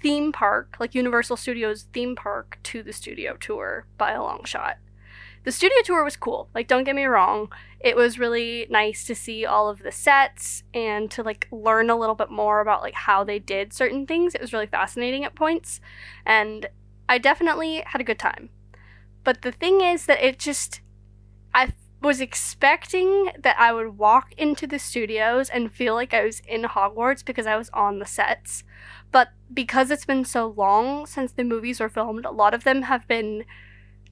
theme 0.00 0.32
park, 0.32 0.76
like 0.78 0.94
Universal 0.94 1.36
Studios 1.36 1.86
theme 1.92 2.16
park, 2.16 2.58
to 2.64 2.82
the 2.82 2.92
studio 2.92 3.36
tour 3.38 3.86
by 3.98 4.12
a 4.12 4.22
long 4.22 4.44
shot. 4.44 4.78
The 5.44 5.52
studio 5.52 5.76
tour 5.84 6.02
was 6.02 6.16
cool, 6.16 6.48
like, 6.54 6.66
don't 6.66 6.84
get 6.84 6.96
me 6.96 7.04
wrong. 7.04 7.52
It 7.78 7.94
was 7.94 8.18
really 8.18 8.66
nice 8.68 9.04
to 9.04 9.14
see 9.14 9.46
all 9.46 9.68
of 9.68 9.82
the 9.82 9.92
sets 9.92 10.64
and 10.74 11.08
to 11.12 11.22
like 11.22 11.46
learn 11.52 11.88
a 11.88 11.96
little 11.96 12.16
bit 12.16 12.30
more 12.30 12.60
about 12.60 12.82
like 12.82 12.94
how 12.94 13.22
they 13.22 13.38
did 13.38 13.72
certain 13.72 14.06
things. 14.06 14.34
It 14.34 14.40
was 14.40 14.52
really 14.52 14.66
fascinating 14.66 15.24
at 15.24 15.36
points 15.36 15.80
and 16.24 16.66
i 17.08 17.18
definitely 17.18 17.82
had 17.86 18.00
a 18.00 18.04
good 18.04 18.18
time. 18.18 18.50
But 19.24 19.42
the 19.42 19.52
thing 19.52 19.80
is 19.80 20.06
that 20.06 20.24
it 20.24 20.38
just 20.38 20.80
i 21.54 21.72
was 22.06 22.20
expecting 22.20 23.30
that 23.38 23.56
i 23.58 23.72
would 23.72 23.98
walk 23.98 24.32
into 24.38 24.66
the 24.66 24.78
studios 24.78 25.50
and 25.50 25.72
feel 25.72 25.94
like 25.94 26.14
i 26.14 26.24
was 26.24 26.40
in 26.46 26.62
hogwarts 26.62 27.24
because 27.24 27.46
i 27.46 27.56
was 27.56 27.68
on 27.74 27.98
the 27.98 28.06
sets 28.06 28.64
but 29.12 29.28
because 29.52 29.90
it's 29.90 30.06
been 30.06 30.24
so 30.24 30.46
long 30.46 31.06
since 31.06 31.32
the 31.32 31.44
movies 31.44 31.80
were 31.80 31.88
filmed 31.88 32.24
a 32.24 32.30
lot 32.30 32.54
of 32.54 32.64
them 32.64 32.82
have 32.82 33.06
been 33.06 33.44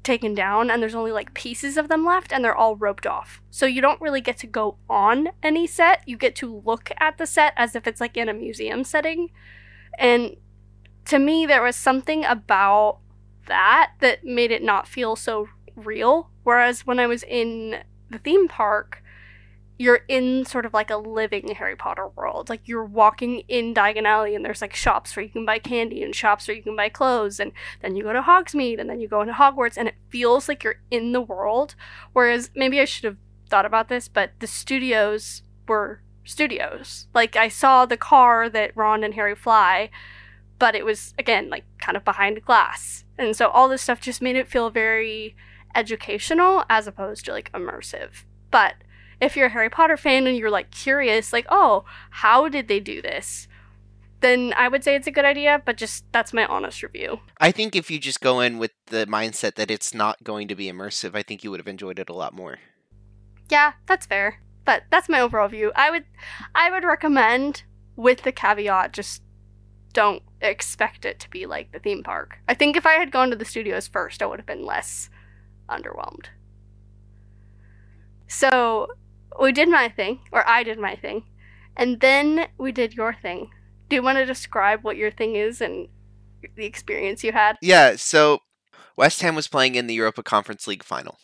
taken 0.04 0.34
down 0.34 0.70
and 0.70 0.80
there's 0.80 0.94
only 0.94 1.10
like 1.10 1.34
pieces 1.34 1.76
of 1.76 1.88
them 1.88 2.04
left 2.04 2.32
and 2.32 2.44
they're 2.44 2.54
all 2.54 2.76
roped 2.76 3.06
off. 3.06 3.40
So 3.50 3.66
you 3.66 3.80
don't 3.80 4.00
really 4.00 4.20
get 4.20 4.36
to 4.38 4.46
go 4.46 4.76
on 4.88 5.30
any 5.42 5.66
set. 5.66 6.02
You 6.06 6.16
get 6.16 6.36
to 6.36 6.62
look 6.64 6.92
at 6.98 7.18
the 7.18 7.26
set 7.26 7.54
as 7.56 7.74
if 7.74 7.86
it's 7.86 8.00
like 8.00 8.16
in 8.16 8.28
a 8.28 8.34
museum 8.34 8.84
setting. 8.84 9.30
And 9.98 10.36
to 11.06 11.18
me 11.18 11.46
there 11.46 11.62
was 11.62 11.74
something 11.74 12.24
about 12.24 12.98
that 13.46 13.92
that 14.00 14.24
made 14.24 14.52
it 14.52 14.62
not 14.62 14.86
feel 14.86 15.16
so 15.16 15.48
real. 15.76 16.30
Whereas 16.42 16.86
when 16.86 16.98
I 16.98 17.06
was 17.06 17.22
in 17.22 17.82
the 18.10 18.18
theme 18.18 18.48
park, 18.48 19.02
you're 19.76 20.02
in 20.06 20.44
sort 20.44 20.66
of 20.66 20.72
like 20.72 20.90
a 20.90 20.96
living 20.96 21.48
Harry 21.56 21.74
Potter 21.74 22.08
world. 22.08 22.48
Like 22.48 22.60
you're 22.66 22.84
walking 22.84 23.40
in 23.48 23.74
Diagon 23.74 24.04
Alley 24.04 24.34
and 24.34 24.44
there's 24.44 24.60
like 24.60 24.74
shops 24.74 25.16
where 25.16 25.24
you 25.24 25.30
can 25.30 25.44
buy 25.44 25.58
candy 25.58 26.02
and 26.02 26.14
shops 26.14 26.46
where 26.46 26.56
you 26.56 26.62
can 26.62 26.76
buy 26.76 26.88
clothes 26.88 27.40
and 27.40 27.50
then 27.82 27.96
you 27.96 28.04
go 28.04 28.12
to 28.12 28.22
Hogsmeade 28.22 28.80
and 28.80 28.88
then 28.88 29.00
you 29.00 29.08
go 29.08 29.20
into 29.20 29.32
Hogwarts 29.32 29.76
and 29.76 29.88
it 29.88 29.96
feels 30.08 30.48
like 30.48 30.62
you're 30.62 30.80
in 30.90 31.12
the 31.12 31.20
world. 31.20 31.74
Whereas 32.12 32.50
maybe 32.54 32.80
I 32.80 32.84
should 32.84 33.04
have 33.04 33.16
thought 33.50 33.66
about 33.66 33.88
this, 33.88 34.06
but 34.06 34.30
the 34.38 34.46
studios 34.46 35.42
were 35.66 36.00
studios. 36.24 37.08
Like 37.12 37.34
I 37.34 37.48
saw 37.48 37.84
the 37.84 37.96
car 37.96 38.48
that 38.48 38.76
Ron 38.76 39.02
and 39.02 39.14
Harry 39.14 39.34
fly, 39.34 39.90
but 40.60 40.76
it 40.76 40.84
was 40.84 41.14
again 41.18 41.50
like 41.50 41.64
kind 41.78 41.96
of 41.96 42.04
behind 42.04 42.44
glass. 42.44 43.04
And 43.18 43.36
so 43.36 43.48
all 43.48 43.68
this 43.68 43.82
stuff 43.82 44.00
just 44.00 44.22
made 44.22 44.36
it 44.36 44.48
feel 44.48 44.70
very 44.70 45.34
educational 45.74 46.64
as 46.68 46.86
opposed 46.86 47.24
to 47.26 47.32
like 47.32 47.52
immersive. 47.52 48.24
But 48.50 48.74
if 49.20 49.36
you're 49.36 49.46
a 49.46 49.50
Harry 49.50 49.70
Potter 49.70 49.96
fan 49.96 50.26
and 50.26 50.36
you're 50.36 50.50
like 50.50 50.70
curious, 50.70 51.32
like, 51.32 51.46
oh, 51.48 51.84
how 52.10 52.48
did 52.48 52.68
they 52.68 52.80
do 52.80 53.02
this? 53.02 53.48
Then 54.20 54.54
I 54.56 54.68
would 54.68 54.82
say 54.82 54.94
it's 54.94 55.06
a 55.06 55.12
good 55.12 55.24
idea, 55.24 55.62
but 55.64 55.76
just 55.76 56.04
that's 56.12 56.32
my 56.32 56.46
honest 56.46 56.82
review. 56.82 57.20
I 57.40 57.50
think 57.50 57.76
if 57.76 57.90
you 57.90 57.98
just 57.98 58.20
go 58.20 58.40
in 58.40 58.58
with 58.58 58.70
the 58.86 59.06
mindset 59.06 59.56
that 59.56 59.70
it's 59.70 59.92
not 59.92 60.24
going 60.24 60.48
to 60.48 60.54
be 60.54 60.70
immersive, 60.70 61.14
I 61.14 61.22
think 61.22 61.44
you 61.44 61.50
would 61.50 61.60
have 61.60 61.68
enjoyed 61.68 61.98
it 61.98 62.08
a 62.08 62.14
lot 62.14 62.32
more. 62.32 62.58
Yeah, 63.50 63.72
that's 63.86 64.06
fair. 64.06 64.40
But 64.64 64.84
that's 64.90 65.10
my 65.10 65.20
overall 65.20 65.48
view. 65.48 65.72
I 65.76 65.90
would 65.90 66.04
I 66.54 66.70
would 66.70 66.84
recommend 66.84 67.64
with 67.96 68.22
the 68.22 68.32
caveat 68.32 68.92
just 68.92 69.22
don't 69.92 70.22
expect 70.40 71.04
it 71.04 71.20
to 71.20 71.30
be 71.30 71.46
like 71.46 71.72
the 71.72 71.78
theme 71.78 72.02
park. 72.02 72.38
I 72.48 72.54
think 72.54 72.76
if 72.76 72.86
I 72.86 72.94
had 72.94 73.12
gone 73.12 73.30
to 73.30 73.36
the 73.36 73.44
studios 73.44 73.88
first, 73.88 74.22
I 74.22 74.26
would 74.26 74.38
have 74.38 74.46
been 74.46 74.64
less 74.64 75.10
underwhelmed. 75.68 76.26
So 78.26 78.88
we 79.40 79.52
did 79.52 79.68
my 79.68 79.88
thing, 79.88 80.20
or 80.32 80.46
I 80.48 80.62
did 80.62 80.78
my 80.78 80.96
thing, 80.96 81.24
and 81.76 82.00
then 82.00 82.48
we 82.58 82.72
did 82.72 82.94
your 82.94 83.14
thing. 83.14 83.50
Do 83.88 83.96
you 83.96 84.02
want 84.02 84.18
to 84.18 84.24
describe 84.24 84.82
what 84.82 84.96
your 84.96 85.10
thing 85.10 85.36
is 85.36 85.60
and 85.60 85.88
the 86.56 86.64
experience 86.64 87.22
you 87.22 87.32
had? 87.32 87.56
Yeah, 87.60 87.96
so 87.96 88.40
West 88.96 89.20
Ham 89.22 89.34
was 89.34 89.48
playing 89.48 89.74
in 89.74 89.86
the 89.86 89.94
Europa 89.94 90.22
Conference 90.22 90.66
League 90.66 90.84
final. 90.84 91.18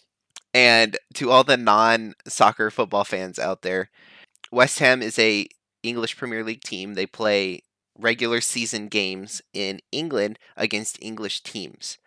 And 0.52 0.98
to 1.14 1.30
all 1.30 1.44
the 1.44 1.56
non-soccer 1.56 2.70
football 2.70 3.04
fans 3.04 3.38
out 3.38 3.62
there, 3.62 3.90
West 4.50 4.80
Ham 4.80 5.00
is 5.00 5.18
a 5.18 5.48
English 5.82 6.16
Premier 6.16 6.42
League 6.42 6.62
team. 6.62 6.94
They 6.94 7.06
play 7.06 7.62
regular 7.96 8.40
season 8.40 8.88
games 8.88 9.40
in 9.52 9.80
England 9.92 10.38
against 10.56 11.02
English 11.02 11.42
teams. 11.42 11.98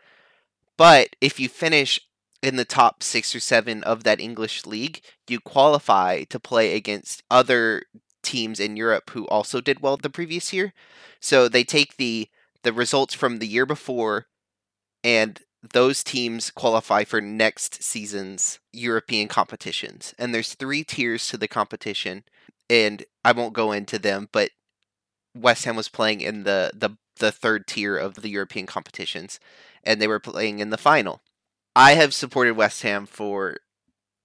But 0.75 1.15
if 1.21 1.39
you 1.39 1.47
finish 1.47 1.99
in 2.43 2.57
the 2.57 2.65
top 2.65 3.01
6 3.01 3.35
or 3.35 3.39
7 3.39 3.83
of 3.83 4.03
that 4.03 4.19
English 4.19 4.65
league, 4.65 5.01
you 5.27 5.39
qualify 5.39 6.23
to 6.25 6.39
play 6.39 6.75
against 6.75 7.23
other 7.31 7.83
teams 8.21 8.59
in 8.59 8.77
Europe 8.77 9.11
who 9.11 9.25
also 9.27 9.61
did 9.61 9.81
well 9.81 9.97
the 9.97 10.09
previous 10.09 10.53
year. 10.53 10.73
So 11.19 11.47
they 11.49 11.63
take 11.63 11.97
the 11.97 12.29
the 12.63 12.73
results 12.73 13.13
from 13.13 13.39
the 13.39 13.47
year 13.47 13.65
before 13.65 14.27
and 15.03 15.41
those 15.73 16.03
teams 16.03 16.51
qualify 16.51 17.03
for 17.03 17.21
next 17.21 17.83
season's 17.83 18.59
European 18.73 19.27
competitions. 19.27 20.13
And 20.19 20.33
there's 20.33 20.55
three 20.55 20.83
tiers 20.83 21.27
to 21.29 21.37
the 21.37 21.47
competition, 21.47 22.23
and 22.69 23.03
I 23.23 23.31
won't 23.31 23.53
go 23.53 23.71
into 23.71 23.97
them, 23.99 24.29
but 24.31 24.51
West 25.35 25.65
Ham 25.65 25.75
was 25.75 25.89
playing 25.89 26.21
in 26.21 26.43
the 26.43 26.71
the, 26.73 26.91
the 27.17 27.31
third 27.31 27.67
tier 27.67 27.97
of 27.97 28.15
the 28.15 28.29
European 28.29 28.65
competitions, 28.65 29.39
and 29.83 30.01
they 30.01 30.07
were 30.07 30.19
playing 30.19 30.59
in 30.59 30.69
the 30.69 30.77
final. 30.77 31.21
I 31.75 31.93
have 31.93 32.13
supported 32.13 32.55
West 32.55 32.83
Ham 32.83 33.05
for 33.05 33.57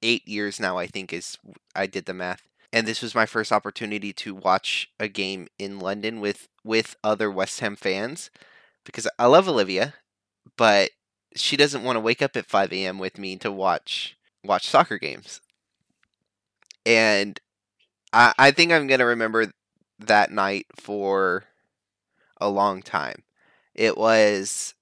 eight 0.03 0.27
years 0.29 0.61
now, 0.61 0.79
I 0.79 0.87
think 0.87 1.13
is 1.13 1.39
I 1.75 1.87
did 1.87 2.05
the 2.05 2.15
math. 2.15 2.43
And 2.73 2.87
this 2.87 3.01
was 3.01 3.15
my 3.15 3.25
first 3.25 3.51
opportunity 3.51 4.13
to 4.13 4.35
watch 4.35 4.91
a 5.01 5.09
game 5.09 5.49
in 5.59 5.79
London 5.79 6.21
with 6.21 6.49
with 6.63 6.97
other 7.03 7.31
West 7.31 7.61
Ham 7.61 7.77
fans 7.77 8.31
because 8.85 9.09
I 9.19 9.27
love 9.27 9.49
Olivia, 9.49 9.95
but 10.57 10.91
she 11.35 11.57
doesn't 11.57 11.83
want 11.83 11.97
to 11.97 12.01
wake 12.01 12.21
up 12.21 12.37
at 12.37 12.47
5 12.47 12.73
a.m. 12.73 12.99
with 12.99 13.19
me 13.19 13.37
to 13.37 13.51
watch 13.51 14.17
watch 14.45 14.67
soccer 14.67 14.99
games. 14.99 15.41
And 16.85 17.41
I, 18.13 18.35
I 18.39 18.51
think 18.51 18.73
I'm 18.73 18.87
gonna 18.87 19.07
remember 19.07 19.53
that 19.99 20.31
night 20.31 20.67
for 20.79 21.45
a 22.41 22.49
long 22.51 22.83
time. 22.83 23.23
It 23.75 23.97
was 23.97 24.75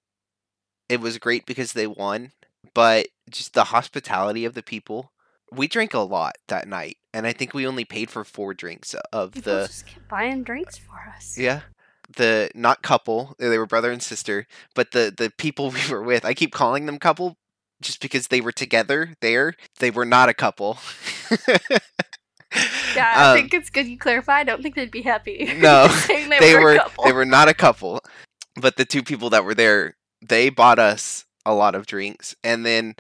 it 0.89 1.01
was 1.01 1.19
great 1.19 1.47
because 1.47 1.73
they 1.73 1.87
won, 1.87 2.33
but 2.77 3.09
just 3.31 3.55
the 3.55 3.65
hospitality 3.65 4.45
of 4.45 4.53
the 4.55 4.63
people. 4.63 5.11
We 5.51 5.67
drank 5.67 5.95
a 5.95 6.01
lot 6.01 6.37
that 6.49 6.69
night, 6.69 6.99
and 7.15 7.27
I 7.27 7.33
think 7.33 7.55
we 7.55 7.67
only 7.67 7.87
paid 7.87 8.11
for 8.11 8.23
four 8.23 8.53
drinks 8.53 8.95
of 9.13 9.33
People 9.33 9.53
the 9.55 9.67
just 9.67 9.87
kept 9.87 10.09
buying 10.09 10.43
drinks 10.45 10.77
for 10.77 11.11
us. 11.17 11.39
yeah. 11.39 11.63
The 12.17 12.51
not 12.55 12.83
couple, 12.83 13.35
they 13.39 13.57
were 13.59 13.67
brother 13.67 13.91
and 13.91 14.03
sister, 14.03 14.47
but 14.75 14.93
the 14.93 15.13
the 15.17 15.33
people 15.39 15.71
we 15.73 15.81
were 15.91 16.03
with, 16.03 16.25
I 16.25 16.35
keep 16.35 16.53
calling 16.53 16.85
them 16.87 16.99
couple 16.99 17.37
just 17.81 18.01
because 18.03 18.29
they 18.29 18.41
were 18.43 18.53
together 18.53 19.15
there. 19.23 19.55
They 19.79 19.91
were 19.91 20.05
not 20.05 20.29
a 20.29 20.35
couple. 20.35 20.79
Yeah, 22.95 23.13
I 23.15 23.31
Um, 23.33 23.37
think 23.37 23.53
it's 23.53 23.69
good 23.69 23.87
you 23.87 23.99
clarify. 23.99 24.39
I 24.39 24.45
don't 24.45 24.63
think 24.63 24.77
they'd 24.77 24.91
be 24.91 25.03
happy. 25.03 25.53
No, 25.59 25.89
they, 26.09 26.27
they 26.39 26.55
were, 26.55 26.63
were 26.75 26.81
they 27.05 27.13
were 27.13 27.27
not 27.27 27.49
a 27.49 27.55
couple, 27.55 28.01
but 28.55 28.77
the 28.77 28.85
two 28.87 29.03
people 29.03 29.29
that 29.31 29.45
were 29.45 29.55
there, 29.55 29.97
they 30.27 30.49
bought 30.49 30.79
us 30.79 31.26
a 31.47 31.55
lot 31.55 31.75
of 31.75 31.87
drinks, 31.87 32.37
and 32.45 32.67
then 32.67 32.97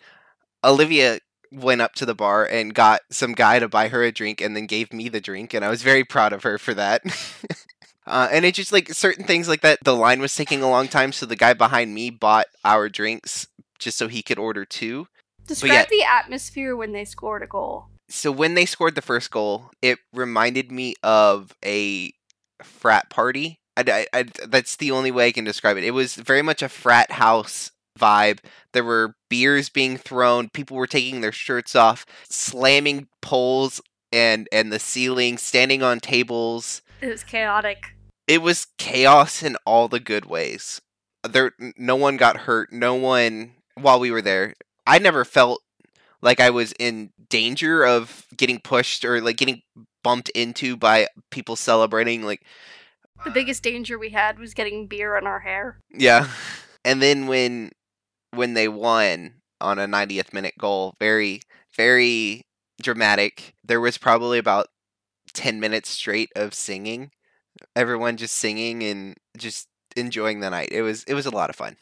Olivia 0.64 1.18
went 1.52 1.82
up 1.82 1.94
to 1.96 2.06
the 2.06 2.14
bar 2.14 2.46
and 2.46 2.74
got 2.74 3.02
some 3.10 3.32
guy 3.32 3.58
to 3.58 3.68
buy 3.68 3.88
her 3.88 4.02
a 4.02 4.10
drink, 4.12 4.40
and 4.40 4.56
then 4.56 4.66
gave 4.66 4.92
me 4.92 5.10
the 5.10 5.20
drink, 5.20 5.52
and 5.52 5.62
I 5.64 5.68
was 5.68 5.82
very 5.82 6.04
proud 6.04 6.32
of 6.32 6.44
her 6.44 6.56
for 6.56 6.72
that. 6.72 7.02
Uh, 8.06 8.28
and 8.30 8.44
it's 8.44 8.56
just 8.56 8.72
like 8.72 8.92
certain 8.92 9.24
things 9.24 9.48
like 9.48 9.62
that. 9.62 9.82
The 9.82 9.96
line 9.96 10.20
was 10.20 10.34
taking 10.34 10.62
a 10.62 10.70
long 10.70 10.86
time, 10.86 11.12
so 11.12 11.26
the 11.26 11.34
guy 11.34 11.54
behind 11.54 11.92
me 11.92 12.10
bought 12.10 12.46
our 12.64 12.88
drinks 12.88 13.48
just 13.78 13.98
so 13.98 14.06
he 14.08 14.22
could 14.22 14.38
order 14.38 14.64
two. 14.64 15.08
Describe 15.46 15.72
yeah. 15.72 15.86
the 15.90 16.04
atmosphere 16.04 16.76
when 16.76 16.92
they 16.92 17.04
scored 17.04 17.42
a 17.42 17.46
goal. 17.46 17.86
So 18.08 18.30
when 18.30 18.54
they 18.54 18.66
scored 18.66 18.94
the 18.94 19.02
first 19.02 19.30
goal, 19.30 19.70
it 19.82 19.98
reminded 20.12 20.70
me 20.70 20.94
of 21.02 21.52
a 21.64 22.12
frat 22.62 23.10
party. 23.10 23.58
I, 23.76 24.06
I- 24.12 24.20
I- 24.20 24.46
that's 24.46 24.76
the 24.76 24.92
only 24.92 25.10
way 25.10 25.26
I 25.26 25.32
can 25.32 25.44
describe 25.44 25.76
it. 25.76 25.84
It 25.84 25.90
was 25.90 26.14
very 26.14 26.42
much 26.42 26.62
a 26.62 26.68
frat 26.68 27.12
house 27.12 27.72
vibe. 27.96 28.38
There 28.72 28.84
were 28.84 29.14
beers 29.28 29.68
being 29.68 29.96
thrown. 29.96 30.48
People 30.50 30.76
were 30.76 30.86
taking 30.86 31.20
their 31.20 31.32
shirts 31.32 31.74
off, 31.74 32.04
slamming 32.28 33.08
poles 33.22 33.80
and 34.12 34.48
and 34.52 34.72
the 34.72 34.78
ceiling, 34.78 35.38
standing 35.38 35.82
on 35.82 36.00
tables. 36.00 36.82
It 37.00 37.08
was 37.08 37.24
chaotic. 37.24 37.94
It 38.26 38.42
was 38.42 38.66
chaos 38.78 39.42
in 39.42 39.56
all 39.64 39.88
the 39.88 40.00
good 40.00 40.26
ways. 40.26 40.80
There, 41.28 41.52
no 41.76 41.96
one 41.96 42.16
got 42.16 42.38
hurt. 42.38 42.72
No 42.72 42.94
one 42.94 43.52
while 43.74 43.98
we 44.00 44.10
were 44.10 44.22
there. 44.22 44.54
I 44.86 44.98
never 44.98 45.24
felt 45.24 45.62
like 46.22 46.40
I 46.40 46.50
was 46.50 46.72
in 46.78 47.10
danger 47.28 47.84
of 47.84 48.26
getting 48.36 48.60
pushed 48.60 49.04
or 49.04 49.20
like 49.20 49.36
getting 49.36 49.62
bumped 50.02 50.28
into 50.30 50.76
by 50.76 51.08
people 51.30 51.56
celebrating. 51.56 52.22
Like, 52.22 52.42
The 53.24 53.30
biggest 53.30 53.62
danger 53.62 53.98
we 53.98 54.10
had 54.10 54.38
was 54.38 54.54
getting 54.54 54.86
beer 54.86 55.16
in 55.16 55.26
our 55.26 55.40
hair. 55.40 55.80
yeah. 55.92 56.28
And 56.84 57.02
then 57.02 57.26
when 57.26 57.72
when 58.32 58.54
they 58.54 58.68
won 58.68 59.34
on 59.60 59.78
a 59.78 59.86
90th 59.86 60.32
minute 60.32 60.54
goal, 60.58 60.94
very 60.98 61.40
very 61.76 62.42
dramatic. 62.80 63.54
There 63.64 63.80
was 63.80 63.98
probably 63.98 64.38
about 64.38 64.68
10 65.34 65.60
minutes 65.60 65.90
straight 65.90 66.30
of 66.34 66.54
singing. 66.54 67.10
Everyone 67.74 68.16
just 68.16 68.34
singing 68.34 68.82
and 68.82 69.16
just 69.36 69.68
enjoying 69.96 70.40
the 70.40 70.50
night. 70.50 70.68
It 70.70 70.82
was 70.82 71.04
it 71.04 71.14
was 71.14 71.26
a 71.26 71.30
lot 71.30 71.50
of 71.50 71.56
fun. 71.56 71.76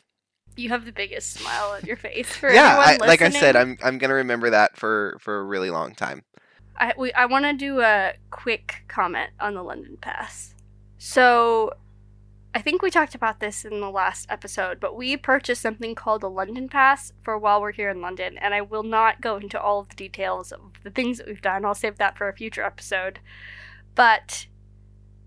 You 0.57 0.69
have 0.69 0.85
the 0.85 0.93
biggest 0.93 1.35
smile 1.35 1.71
on 1.71 1.83
your 1.85 1.97
face 1.97 2.29
for 2.29 2.51
yeah, 2.51 2.77
I, 2.79 2.97
like 2.97 3.23
I 3.23 3.31
said. 3.31 3.57
I'm 3.57 3.77
I'm 3.83 3.99
gonna 3.99 4.15
remember 4.15 4.51
that 4.51 4.77
for 4.77 5.17
for 5.21 5.39
a 5.39 5.45
really 5.45 5.71
long 5.71 5.95
time. 5.95 6.23
I 6.77 6.93
we, 6.97 7.13
I 7.13 7.27
want 7.27 7.45
to 7.45 7.53
do 7.53 7.81
a 7.81 8.15
quick 8.31 8.85
comment 8.89 9.31
on 9.41 9.55
the 9.55 9.63
London 9.63 9.97
Pass. 10.01 10.55
So, 10.99 11.73
I 12.57 12.61
think 12.61 12.83
we 12.83 12.91
talked 12.91 13.17
about 13.17 13.41
this 13.41 13.65
in 13.65 13.81
the 13.81 13.91
last 13.91 14.27
episode, 14.31 14.79
but 14.79 14.95
we 14.95 15.17
purchased 15.17 15.61
something 15.61 15.97
called 15.97 16.21
the 16.21 16.31
London 16.31 16.69
Pass 16.69 17.13
for 17.21 17.37
while 17.37 17.61
we're 17.61 17.73
here 17.73 17.91
in 17.91 18.01
London, 18.01 18.39
and 18.39 18.55
I 18.55 18.61
will 18.61 18.85
not 18.85 19.21
go 19.21 19.37
into 19.37 19.61
all 19.61 19.81
of 19.81 19.89
the 19.89 19.97
details 19.97 20.53
of 20.53 20.61
the 20.85 20.91
things 20.91 21.19
that 21.19 21.27
we've 21.27 21.43
done. 21.43 21.65
I'll 21.65 21.75
save 21.75 21.99
that 21.99 22.17
for 22.17 22.29
a 22.29 22.33
future 22.33 22.63
episode. 22.63 23.19
But 23.97 24.47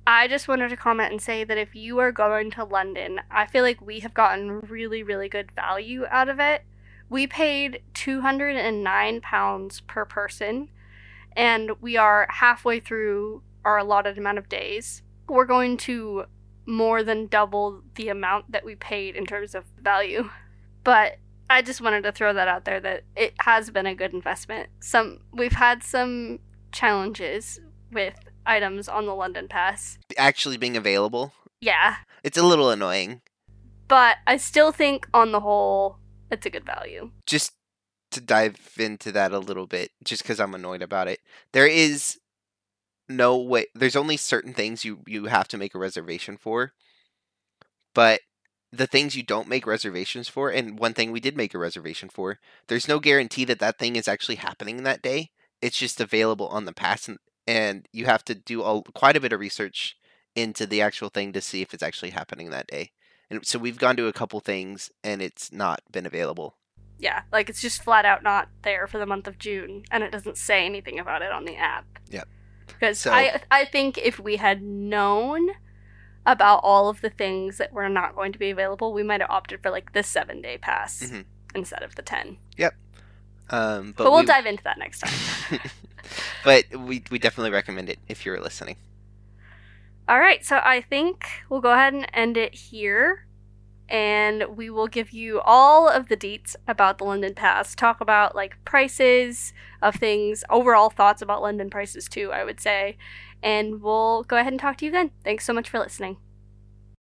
I 0.06 0.30
just 0.30 0.48
wanted 0.48 0.70
to 0.70 0.78
comment 0.78 1.12
and 1.12 1.22
say 1.22 1.44
that 1.44 1.58
if 1.58 1.76
you 1.76 2.00
are 2.00 2.14
going 2.14 2.50
to 2.52 2.64
London, 2.64 3.20
I 3.30 3.46
feel 3.46 3.64
like 3.64 3.82
we 3.82 4.00
have 4.00 4.14
gotten 4.14 4.62
really, 4.62 5.04
really 5.04 5.28
good 5.28 5.52
value 5.52 6.06
out 6.10 6.30
of 6.30 6.40
it. 6.40 6.64
We 7.10 7.28
paid 7.28 7.82
£209 7.94 9.88
per 9.88 10.06
person 10.06 10.70
and 11.36 11.72
we 11.82 11.98
are 11.98 12.28
halfway 12.30 12.80
through 12.80 13.44
our 13.66 13.78
allotted 13.78 14.18
amount 14.18 14.38
of 14.38 14.48
days. 14.48 15.02
We're 15.28 15.46
going 15.46 15.76
to 15.78 16.26
more 16.68 17.02
than 17.02 17.26
double 17.28 17.82
the 17.96 18.10
amount 18.10 18.52
that 18.52 18.64
we 18.66 18.76
paid 18.76 19.16
in 19.16 19.26
terms 19.26 19.56
of 19.56 19.64
value. 19.82 20.30
But 20.84 21.18
I 21.50 21.62
just 21.62 21.82
wanted 21.82 22.04
to 22.04 22.12
throw 22.12 22.34
that 22.34 22.48
out 22.48 22.66
there 22.66 22.80
that 22.82 23.04
it 23.16 23.34
has 23.40 23.70
been 23.72 23.86
a 23.86 23.96
good 23.96 24.14
investment. 24.14 24.70
Some 24.82 25.20
we've 25.34 25.54
had 25.54 25.82
some 25.82 26.40
challenges 26.72 27.60
with 27.92 28.16
items 28.46 28.88
on 28.88 29.06
the 29.06 29.16
London 29.16 29.48
Pass. 29.48 29.98
Actually 30.18 30.58
being 30.58 30.78
available, 30.78 31.34
Yeah, 31.62 31.96
it's 32.24 32.38
a 32.38 32.44
little 32.44 32.70
annoying. 32.70 33.22
but 33.88 34.18
I 34.28 34.38
still 34.38 34.72
think 34.72 35.08
on 35.14 35.32
the 35.32 35.40
whole 35.40 35.98
it's 36.30 36.46
a 36.46 36.50
good 36.50 36.66
value. 36.66 37.12
Just 37.26 37.54
to 38.12 38.22
dive 38.22 38.58
into 38.78 39.12
that 39.14 39.32
a 39.32 39.40
little 39.40 39.68
bit, 39.68 39.92
just 40.04 40.24
because 40.24 40.40
I'm 40.40 40.54
annoyed 40.54 40.82
about 40.82 41.08
it. 41.08 41.20
There 41.54 41.68
is 41.68 42.20
know 43.10 43.38
what 43.38 43.68
there's 43.74 43.96
only 43.96 44.18
certain 44.18 44.54
things 44.54 44.84
you 44.84 45.00
you 45.08 45.26
have 45.26 45.48
to 45.50 45.58
make 45.58 45.76
a 45.76 45.80
reservation 45.80 46.38
for. 46.38 46.74
But 47.94 48.22
the 48.72 48.88
things 48.88 49.16
you 49.16 49.24
don't 49.24 49.48
make 49.48 49.66
reservations 49.66 50.28
for 50.28 50.50
and 50.50 50.78
one 50.78 50.94
thing 50.94 51.12
we 51.12 51.20
did 51.20 51.38
make 51.38 51.54
a 51.54 51.58
reservation 51.58 52.10
for, 52.10 52.40
there's 52.68 52.88
no 52.88 53.00
guarantee 53.00 53.46
that 53.46 53.60
that 53.60 53.80
thing 53.80 53.96
is 53.96 54.08
actually 54.08 54.36
happening 54.36 54.84
that 54.84 55.02
day. 55.02 55.32
It's 55.62 55.78
just 55.78 56.02
available 56.02 56.48
on 56.50 56.66
the 56.66 56.74
pass 56.74 57.08
and, 57.08 57.18
and 57.48 57.88
you 57.94 58.06
have 58.06 58.24
to 58.26 58.36
do 58.36 58.62
a, 58.62 58.84
quite 58.94 59.16
a 59.16 59.22
bit 59.22 59.34
of 59.34 59.40
research 59.40 59.96
into 60.36 60.68
the 60.68 60.82
actual 60.82 61.10
thing 61.10 61.34
to 61.34 61.42
see 61.42 61.62
if 61.62 61.74
it's 61.74 61.82
actually 61.82 62.12
happening 62.12 62.50
that 62.50 62.68
day. 62.68 62.92
And 63.30 63.46
so 63.46 63.58
we've 63.58 63.80
gone 63.80 63.96
to 63.96 64.08
a 64.08 64.14
couple 64.14 64.40
things 64.42 64.92
and 65.04 65.22
it's 65.22 65.52
not 65.52 65.82
been 65.92 66.06
available. 66.06 66.58
Yeah, 67.00 67.24
like 67.32 67.50
it's 67.50 67.62
just 67.62 67.84
flat 67.84 68.06
out 68.06 68.24
not 68.24 68.50
there 68.64 68.88
for 68.88 68.98
the 68.98 69.06
month 69.06 69.28
of 69.28 69.38
June, 69.38 69.84
and 69.92 70.04
it 70.04 70.12
doesn't 70.12 70.36
say 70.36 70.66
anything 70.66 71.00
about 71.00 71.22
it 71.22 71.32
on 71.32 71.46
the 71.46 71.56
app. 71.56 71.86
Yep. 72.10 72.28
Because 72.68 73.00
So- 73.00 73.12
I 73.12 73.42
I 73.50 73.66
think 73.66 73.98
if 73.98 74.20
we 74.20 74.36
had 74.38 74.62
known 74.62 75.50
about 76.26 76.60
all 76.64 76.90
of 76.90 77.02
the 77.02 77.10
things 77.10 77.58
that 77.58 77.72
were 77.72 77.88
not 77.90 78.16
going 78.16 78.34
to 78.34 78.40
be 78.40 78.50
available, 78.50 78.92
we 78.94 79.04
might 79.04 79.22
have 79.22 79.30
opted 79.30 79.62
for 79.62 79.72
like 79.72 79.94
the 79.94 80.04
seven 80.04 80.42
day 80.42 80.58
pass 80.58 81.02
Mhm. 81.04 81.26
instead 81.56 81.84
of 81.84 81.96
the 81.96 82.02
ten. 82.02 82.38
Um, 83.50 83.94
But, 83.96 84.04
but, 84.04 84.12
we'll 84.12 84.20
we, 84.22 84.26
dive 84.26 84.46
into 84.46 84.64
that 84.64 84.78
next 84.78 85.00
time. 85.00 85.60
but 86.44 86.66
we 86.76 87.02
we 87.10 87.18
definitely 87.18 87.52
recommend 87.52 87.90
it 87.90 87.98
if 88.10 88.26
you're 88.26 88.42
listening. 88.42 88.76
All 90.10 90.20
right, 90.20 90.44
so 90.44 90.58
I 90.58 90.82
think 90.82 91.26
we'll 91.50 91.62
go 91.62 91.72
ahead 91.72 91.94
and 91.94 92.08
end 92.14 92.36
it 92.36 92.54
here. 92.54 93.26
And 93.90 94.58
we 94.58 94.70
will 94.70 94.88
give 94.88 95.12
you 95.12 95.40
all 95.42 95.88
of 95.88 96.10
the 96.10 96.18
deets 96.18 96.56
about 96.68 96.98
the 96.98 97.06
London 97.06 97.34
Pass. 97.34 97.74
Talk 97.74 98.02
about 98.02 98.36
like 98.36 98.58
prices 98.66 99.54
of 99.82 99.96
things, 99.96 100.44
overall 100.50 100.90
thoughts 100.90 101.22
about 101.22 101.42
London 101.42 101.70
prices 101.70 102.08
too, 102.08 102.32
I 102.32 102.44
would 102.44 102.60
say. 102.60 102.98
And 103.42 103.82
we'll 103.82 104.24
go 104.24 104.38
ahead 104.38 104.54
and 104.54 104.60
talk 104.60 104.78
to 104.78 104.86
you 104.86 104.92
then. 104.92 105.12
Thanks 105.24 105.46
so 105.46 105.54
much 105.54 105.70
for 105.70 105.80
listening. 105.80 106.18